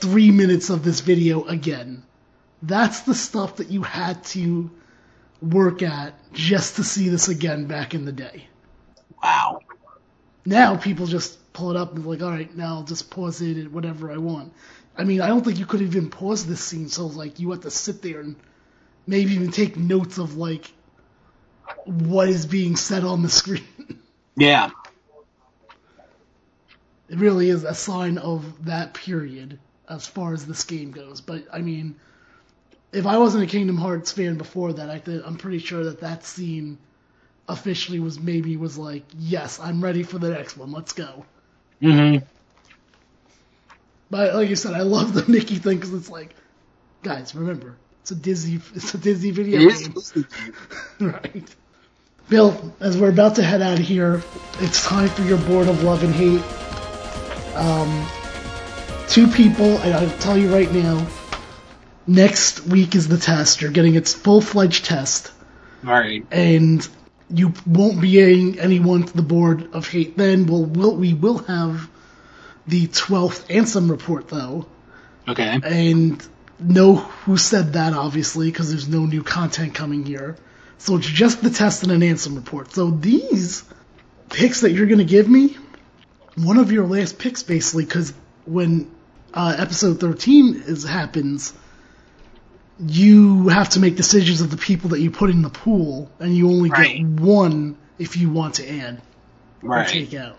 three 0.00 0.30
minutes 0.30 0.70
of 0.70 0.84
this 0.84 1.00
video 1.00 1.44
again. 1.44 2.04
That's 2.62 3.02
the 3.02 3.14
stuff 3.14 3.56
that 3.56 3.70
you 3.70 3.82
had 3.82 4.24
to 4.26 4.70
work 5.40 5.82
at 5.82 6.32
just 6.32 6.76
to 6.76 6.84
see 6.84 7.08
this 7.08 7.28
again 7.28 7.66
back 7.66 7.94
in 7.94 8.04
the 8.04 8.12
day. 8.12 8.48
wow 9.22 9.60
Now 10.44 10.76
people 10.76 11.06
just 11.06 11.52
pull 11.52 11.70
it 11.70 11.76
up 11.76 11.94
and 11.94 12.04
like, 12.06 12.22
all 12.22 12.30
right, 12.30 12.54
now 12.56 12.76
I'll 12.76 12.84
just 12.84 13.10
pause 13.10 13.40
it 13.42 13.56
at 13.58 13.72
whatever 13.72 14.10
I 14.10 14.18
want. 14.18 14.52
I 14.96 15.04
mean, 15.04 15.20
I 15.20 15.28
don't 15.28 15.44
think 15.44 15.58
you 15.58 15.66
could 15.66 15.82
even 15.82 16.10
pause 16.10 16.46
this 16.46 16.62
scene, 16.62 16.88
so 16.88 17.06
like 17.06 17.38
you 17.38 17.50
have 17.52 17.60
to 17.60 17.70
sit 17.70 18.02
there 18.02 18.20
and 18.20 18.36
maybe 19.06 19.34
even 19.34 19.50
take 19.52 19.76
notes 19.76 20.18
of 20.18 20.36
like 20.36 20.72
what 21.84 22.28
is 22.28 22.46
being 22.46 22.76
said 22.76 23.04
on 23.04 23.22
the 23.22 23.28
screen. 23.40 23.64
yeah 24.36 24.70
it 27.08 27.18
really 27.18 27.48
is 27.48 27.64
a 27.64 27.74
sign 27.74 28.18
of 28.18 28.64
that 28.66 28.94
period 28.94 29.58
as 29.88 30.06
far 30.06 30.32
as 30.32 30.46
this 30.46 30.64
game 30.64 30.90
goes. 30.90 31.20
But 31.20 31.44
I 31.52 31.60
mean, 31.60 31.96
if 32.92 33.06
I 33.06 33.18
wasn't 33.18 33.44
a 33.44 33.46
Kingdom 33.46 33.76
Hearts 33.76 34.12
fan 34.12 34.36
before 34.36 34.72
that, 34.74 34.90
I 34.90 34.98
th- 34.98 35.22
I'm 35.24 35.36
pretty 35.36 35.58
sure 35.58 35.84
that 35.84 36.00
that 36.00 36.24
scene 36.24 36.78
officially 37.48 38.00
was 38.00 38.20
maybe 38.20 38.56
was 38.56 38.76
like, 38.76 39.04
yes, 39.18 39.58
I'm 39.58 39.82
ready 39.82 40.02
for 40.02 40.18
the 40.18 40.30
next 40.30 40.56
one. 40.56 40.72
Let's 40.72 40.92
go. 40.92 41.24
Mm-hmm. 41.82 42.24
But 44.10 44.34
like 44.34 44.48
you 44.48 44.56
said, 44.56 44.74
I 44.74 44.82
love 44.82 45.14
the 45.14 45.24
Mickey 45.30 45.56
thing 45.56 45.76
because 45.76 45.94
it's 45.94 46.10
like, 46.10 46.34
guys, 47.02 47.34
remember, 47.34 47.76
it's 48.02 48.10
a 48.10 48.14
Disney, 48.14 48.60
it's 48.74 48.94
a 48.94 48.98
Disney 48.98 49.30
video 49.30 49.60
It 49.60 49.66
is 49.66 49.88
game, 49.88 50.26
be. 50.98 51.04
right? 51.06 51.56
Bill, 52.28 52.74
as 52.80 52.98
we're 52.98 53.08
about 53.08 53.36
to 53.36 53.42
head 53.42 53.62
out 53.62 53.78
of 53.78 53.84
here, 53.84 54.22
it's 54.60 54.84
time 54.84 55.08
for 55.08 55.22
your 55.22 55.38
board 55.38 55.66
of 55.66 55.82
love 55.82 56.02
and 56.02 56.14
hate. 56.14 56.42
Um, 57.56 58.06
two 59.08 59.28
people, 59.28 59.78
and 59.78 59.94
I'll 59.94 60.18
tell 60.18 60.36
you 60.36 60.52
right 60.52 60.70
now, 60.72 61.06
next 62.06 62.66
week 62.66 62.94
is 62.94 63.08
the 63.08 63.18
test. 63.18 63.60
You're 63.62 63.70
getting 63.70 63.94
its 63.94 64.14
full-fledged 64.14 64.84
test. 64.84 65.32
All 65.86 65.92
right. 65.92 66.26
and 66.32 66.86
you 67.30 67.52
won't 67.66 68.00
be 68.00 68.20
adding 68.20 68.58
anyone 68.58 69.04
to 69.04 69.16
the 69.16 69.22
board 69.22 69.72
of 69.74 69.86
hate 69.88 70.16
then. 70.16 70.46
We'll, 70.46 70.64
we'll, 70.64 70.96
we 70.96 71.14
will 71.14 71.38
have 71.38 71.88
the 72.66 72.88
12th 72.88 73.46
Ansem 73.46 73.88
report, 73.90 74.28
though, 74.28 74.66
Okay. 75.28 75.60
and 75.62 76.26
know 76.58 76.96
who 76.96 77.36
said 77.36 77.74
that, 77.74 77.92
obviously, 77.92 78.50
because 78.50 78.70
there's 78.70 78.88
no 78.88 79.06
new 79.06 79.22
content 79.22 79.74
coming 79.74 80.04
here. 80.04 80.36
So 80.78 80.96
it's 80.96 81.06
just 81.06 81.42
the 81.42 81.50
test 81.50 81.82
and 81.84 81.92
an 81.92 82.00
Ansem 82.00 82.34
report. 82.34 82.72
So 82.72 82.90
these 82.90 83.62
picks 84.30 84.62
that 84.62 84.72
you're 84.72 84.86
going 84.86 84.98
to 84.98 85.04
give 85.04 85.28
me, 85.28 85.56
one 86.36 86.58
of 86.58 86.72
your 86.72 86.86
last 86.86 87.18
picks, 87.18 87.42
basically, 87.44 87.84
because 87.84 88.12
when 88.46 88.90
uh, 89.34 89.56
episode 89.58 90.00
13 90.00 90.62
is 90.66 90.84
happens, 90.84 91.52
you 92.80 93.48
have 93.48 93.70
to 93.70 93.80
make 93.80 93.96
decisions 93.96 94.40
of 94.40 94.50
the 94.50 94.56
people 94.56 94.90
that 94.90 95.00
you 95.00 95.10
put 95.10 95.30
in 95.30 95.42
the 95.42 95.50
pool, 95.50 96.10
and 96.20 96.36
you 96.36 96.48
only 96.48 96.70
Right. 96.70 96.98
get 96.98 97.06
one 97.20 97.76
if 97.98 98.16
you 98.16 98.30
want 98.30 98.54
to 98.56 98.68
add 98.80 99.02
or 99.62 99.84
take 99.84 100.14
out. 100.14 100.38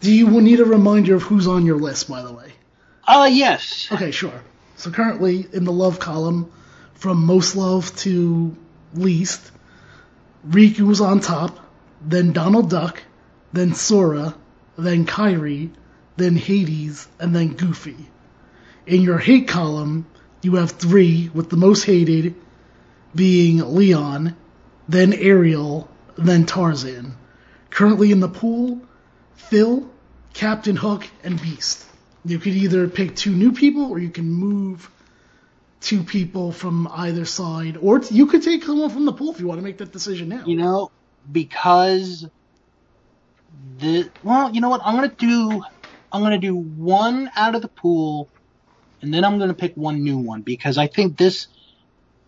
Do 0.00 0.12
you 0.12 0.28
need 0.40 0.60
a 0.60 0.64
reminder 0.64 1.14
of 1.14 1.22
who's 1.22 1.46
on 1.46 1.64
your 1.64 1.78
list, 1.78 2.08
by 2.08 2.22
the 2.22 2.32
way? 2.32 2.52
Uh, 3.06 3.28
yes. 3.30 3.88
Okay, 3.92 4.10
sure. 4.10 4.32
So 4.76 4.90
currently 4.90 5.46
in 5.52 5.64
the 5.64 5.72
love 5.72 5.98
column, 6.00 6.50
from 6.94 7.24
most 7.24 7.54
love 7.56 7.94
to 7.98 8.56
least, 8.94 9.52
Riku's 10.48 11.00
on 11.00 11.20
top, 11.20 11.58
then 12.02 12.32
Donald 12.32 12.68
Duck, 12.70 13.02
then 13.52 13.74
Sora, 13.74 14.34
then 14.76 15.06
Kairi, 15.06 15.70
then 16.16 16.36
Hades, 16.36 17.08
and 17.18 17.34
then 17.34 17.54
Goofy. 17.54 17.96
In 18.86 19.02
your 19.02 19.18
hate 19.18 19.48
column, 19.48 20.06
you 20.42 20.56
have 20.56 20.72
three, 20.72 21.30
with 21.32 21.50
the 21.50 21.56
most 21.56 21.84
hated 21.84 22.34
being 23.14 23.58
Leon, 23.74 24.36
then 24.88 25.12
Ariel, 25.12 25.88
then 26.16 26.46
Tarzan. 26.46 27.16
Currently 27.70 28.12
in 28.12 28.20
the 28.20 28.28
pool, 28.28 28.80
Phil, 29.34 29.88
Captain 30.32 30.76
Hook, 30.76 31.08
and 31.22 31.40
Beast. 31.40 31.86
You 32.24 32.38
could 32.38 32.54
either 32.54 32.88
pick 32.88 33.16
two 33.16 33.34
new 33.34 33.52
people, 33.52 33.90
or 33.90 33.98
you 33.98 34.10
can 34.10 34.30
move 34.30 34.90
two 35.80 36.02
people 36.02 36.50
from 36.50 36.88
either 36.92 37.24
side, 37.24 37.76
or 37.76 38.00
you 38.10 38.26
could 38.26 38.42
take 38.42 38.64
someone 38.64 38.90
from 38.90 39.04
the 39.04 39.12
pool 39.12 39.32
if 39.32 39.40
you 39.40 39.46
want 39.46 39.58
to 39.58 39.64
make 39.64 39.78
that 39.78 39.92
decision 39.92 40.28
now. 40.30 40.44
You 40.46 40.56
know, 40.56 40.90
because 41.30 42.26
the 43.78 44.08
well, 44.22 44.50
you 44.50 44.60
know 44.60 44.70
what? 44.70 44.80
I'm 44.84 44.94
gonna 44.94 45.08
do. 45.08 45.62
I'm 46.14 46.22
gonna 46.22 46.38
do 46.38 46.54
one 46.54 47.28
out 47.34 47.56
of 47.56 47.62
the 47.62 47.68
pool, 47.68 48.28
and 49.02 49.12
then 49.12 49.24
I'm 49.24 49.40
gonna 49.40 49.52
pick 49.52 49.74
one 49.74 50.04
new 50.04 50.16
one 50.16 50.42
because 50.42 50.78
I 50.78 50.86
think 50.86 51.16
this 51.16 51.48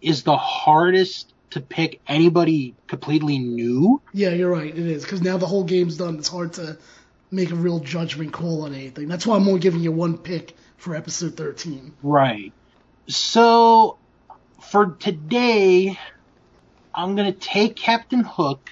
is 0.02 0.24
the 0.24 0.36
hardest 0.36 1.32
to 1.50 1.60
pick 1.60 2.00
anybody 2.08 2.74
completely 2.88 3.38
new. 3.38 4.02
Yeah, 4.12 4.30
you're 4.30 4.50
right. 4.50 4.66
It 4.66 4.76
is 4.76 5.04
because 5.04 5.22
now 5.22 5.38
the 5.38 5.46
whole 5.46 5.62
game's 5.62 5.98
done. 5.98 6.16
It's 6.16 6.26
hard 6.26 6.54
to 6.54 6.76
make 7.30 7.52
a 7.52 7.54
real 7.54 7.78
judgment 7.78 8.32
call 8.32 8.64
on 8.64 8.74
anything. 8.74 9.06
That's 9.06 9.24
why 9.24 9.36
I'm 9.36 9.46
only 9.46 9.60
giving 9.60 9.80
you 9.80 9.92
one 9.92 10.18
pick 10.18 10.56
for 10.78 10.96
episode 10.96 11.36
13. 11.36 11.94
Right. 12.02 12.52
So 13.06 13.98
for 14.62 14.96
today, 14.98 15.96
I'm 16.92 17.14
gonna 17.14 17.30
take 17.30 17.76
Captain 17.76 18.24
Hook, 18.24 18.68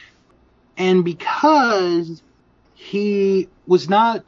and 0.77 1.05
because 1.05 2.21
he 2.75 3.49
was 3.65 3.89
not 3.89 4.25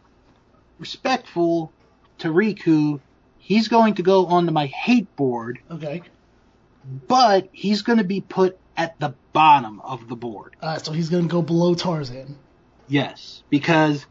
respectful 0.79 1.73
to 2.19 2.29
Riku, 2.29 3.01
he's 3.39 3.69
going 3.69 3.95
to 3.95 4.03
go 4.03 4.27
onto 4.27 4.53
my 4.53 4.67
hate 4.67 5.15
board, 5.17 5.59
Okay. 5.71 6.03
but 7.09 7.49
he's 7.53 7.83
going 7.83 7.99
to 7.99 8.05
be 8.05 8.21
put 8.21 8.59
at 8.77 8.99
the 9.01 9.15
bottom 9.33 9.81
of 9.81 10.09
the 10.09 10.17
board. 10.17 10.55
Uh, 10.61 10.79
so 10.79 10.93
he's 10.93 11.09
gonna 11.09 11.27
go 11.29 11.43
below 11.43 11.75
Tarzan. 11.75 12.39
Yes, 12.89 13.43
because 13.51 14.05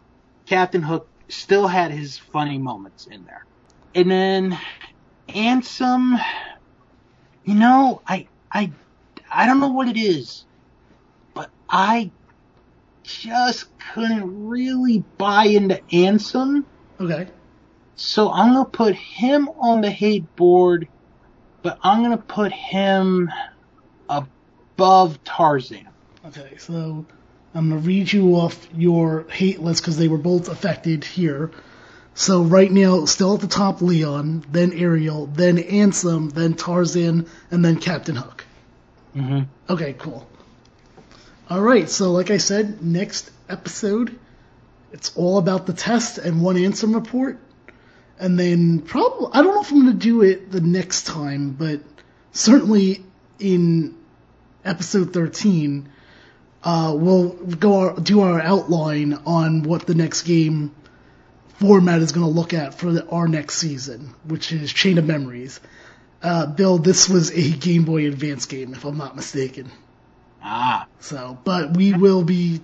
Captain 0.48 0.82
Hook 0.82 1.08
still 1.30 1.68
had 1.68 1.92
his 1.92 2.18
funny 2.18 2.58
moments 2.58 3.06
in 3.06 3.26
there. 3.26 3.46
And 3.94 4.10
then 4.10 4.60
Ansem, 5.30 6.20
you 7.44 7.56
know, 7.56 8.02
I 8.08 8.28
I 8.52 8.72
I 9.32 9.46
don't 9.46 9.60
know 9.60 9.70
what 9.72 9.88
it 9.88 9.98
is, 9.98 10.46
but 11.34 11.50
I 11.70 12.12
just 13.06 13.68
couldn't 13.94 14.48
really 14.48 15.04
buy 15.18 15.46
into 15.46 15.76
Ansem. 15.92 16.66
Okay. 17.00 17.28
So 17.96 18.32
I'm 18.32 18.54
gonna 18.54 18.66
put 18.66 18.96
him 18.96 19.48
on 19.50 19.82
the 19.82 19.90
hate 19.90 20.36
board, 20.36 20.88
but 21.62 21.80
I'm 21.82 22.04
gonna 22.04 22.18
put 22.18 22.52
him 22.52 23.30
above 24.10 25.24
Tarzan. 25.24 25.88
Okay, 26.26 26.58
so 26.58 27.06
I'm 27.54 27.70
gonna 27.70 27.82
read 27.82 28.12
you 28.12 28.36
off 28.36 28.68
your 28.76 29.26
hate 29.30 29.62
list 29.62 29.82
because 29.82 29.98
they 29.98 30.08
were 30.08 30.18
both 30.18 30.50
affected 30.50 31.06
here. 31.06 31.52
So 32.14 32.44
right 32.44 32.72
now, 32.72 33.06
still 33.06 33.36
at 33.36 33.42
the 33.42 33.48
top, 33.48 33.82
Leon, 33.82 34.46
then 34.50 34.72
Ariel, 34.74 35.28
then 35.28 35.58
Ansem, 35.58 36.32
then 36.34 36.54
Tarzan, 36.54 37.28
and 37.52 37.64
then 37.64 37.78
Captain 37.78 38.16
Hook. 38.16 38.46
Mm-hmm. 39.16 39.42
Okay, 39.72 39.94
cool. 39.94 40.28
All 41.48 41.62
right, 41.62 41.88
so 41.88 42.12
like 42.12 42.32
I 42.32 42.38
said, 42.38 42.84
next 42.84 43.30
episode, 43.48 44.18
it's 44.92 45.16
all 45.16 45.38
about 45.38 45.68
the 45.68 45.74
test 45.74 46.18
and 46.18 46.42
one 46.42 46.56
Ansem 46.56 46.96
report, 46.96 47.38
and 48.18 48.40
then 48.40 48.80
probably 48.80 49.30
I 49.32 49.44
don't 49.44 49.54
know 49.54 49.62
if 49.62 49.72
I'm 49.72 49.80
gonna 49.82 49.94
do 49.94 50.24
it 50.24 50.52
the 50.52 50.62
next 50.62 51.06
time, 51.06 51.52
but 51.52 51.82
certainly 52.32 53.04
in 53.38 53.96
episode 54.64 55.14
13, 55.14 55.88
uh, 56.64 56.96
we'll 56.98 57.30
go 57.30 57.76
our, 57.76 58.00
do 58.00 58.22
our 58.22 58.42
outline 58.42 59.14
on 59.28 59.62
what 59.62 59.86
the 59.86 59.94
next 59.94 60.24
game 60.24 60.74
format 61.60 62.02
is 62.02 62.12
going 62.12 62.26
to 62.26 62.32
look 62.32 62.54
at 62.54 62.74
for 62.74 62.92
the, 62.92 63.08
our 63.08 63.28
next 63.28 63.56
season, 63.58 64.14
which 64.26 64.52
is 64.52 64.74
Chain 64.74 64.98
of 64.98 65.06
Memories. 65.06 65.60
Uh, 66.24 66.48
Bill, 66.48 66.80
this 66.80 67.08
was 67.08 67.32
a 67.32 67.52
Game 67.52 67.86
Boy 67.86 68.08
Advance 68.08 68.48
game, 68.48 68.74
if 68.74 68.84
I'm 68.84 68.98
not 68.98 69.16
mistaken. 69.16 69.70
Ah, 70.44 70.88
So, 71.00 71.38
but 71.44 71.76
we 71.76 71.94
will 71.94 72.24
be 72.24 72.62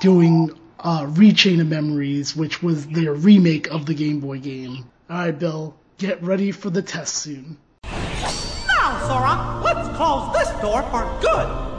doing 0.00 0.50
uh, 0.78 1.06
Re:Chain 1.10 1.60
of 1.60 1.68
Memories, 1.68 2.34
which 2.34 2.62
was 2.62 2.86
their 2.88 3.14
remake 3.14 3.68
of 3.68 3.86
the 3.86 3.94
Game 3.94 4.20
Boy 4.20 4.38
game. 4.38 4.84
All 5.08 5.16
right, 5.16 5.38
Bill, 5.38 5.74
get 5.98 6.22
ready 6.22 6.52
for 6.52 6.70
the 6.70 6.82
test 6.82 7.14
soon. 7.16 7.58
Now, 7.84 9.06
Sora, 9.06 9.60
let's 9.62 9.88
close 9.96 10.32
this 10.32 10.48
door 10.60 10.82
for 10.84 11.04
good. 11.20 11.70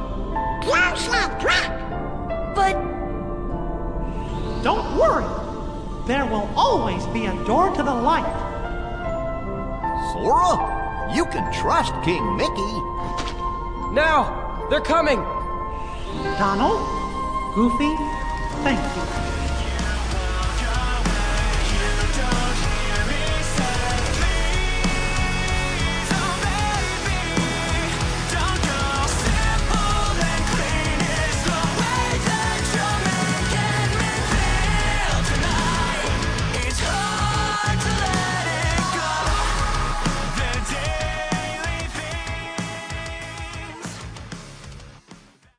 But 2.56 2.74
Don't 4.64 4.98
worry. 4.98 5.26
There 6.08 6.26
will 6.26 6.50
always 6.56 7.06
be 7.08 7.26
a 7.26 7.34
door 7.46 7.74
to 7.76 7.84
the 7.84 7.94
light. 7.94 8.28
Sora, 10.14 11.12
you 11.16 11.26
can 11.26 11.52
trust 11.54 11.94
King 12.04 12.38
Mickey. 12.38 12.74
Now! 13.94 14.41
They're 14.72 14.80
coming! 14.80 15.18
Donald, 16.40 16.80
Goofy, 17.54 17.94
thank 18.64 18.80
you. 18.96 19.31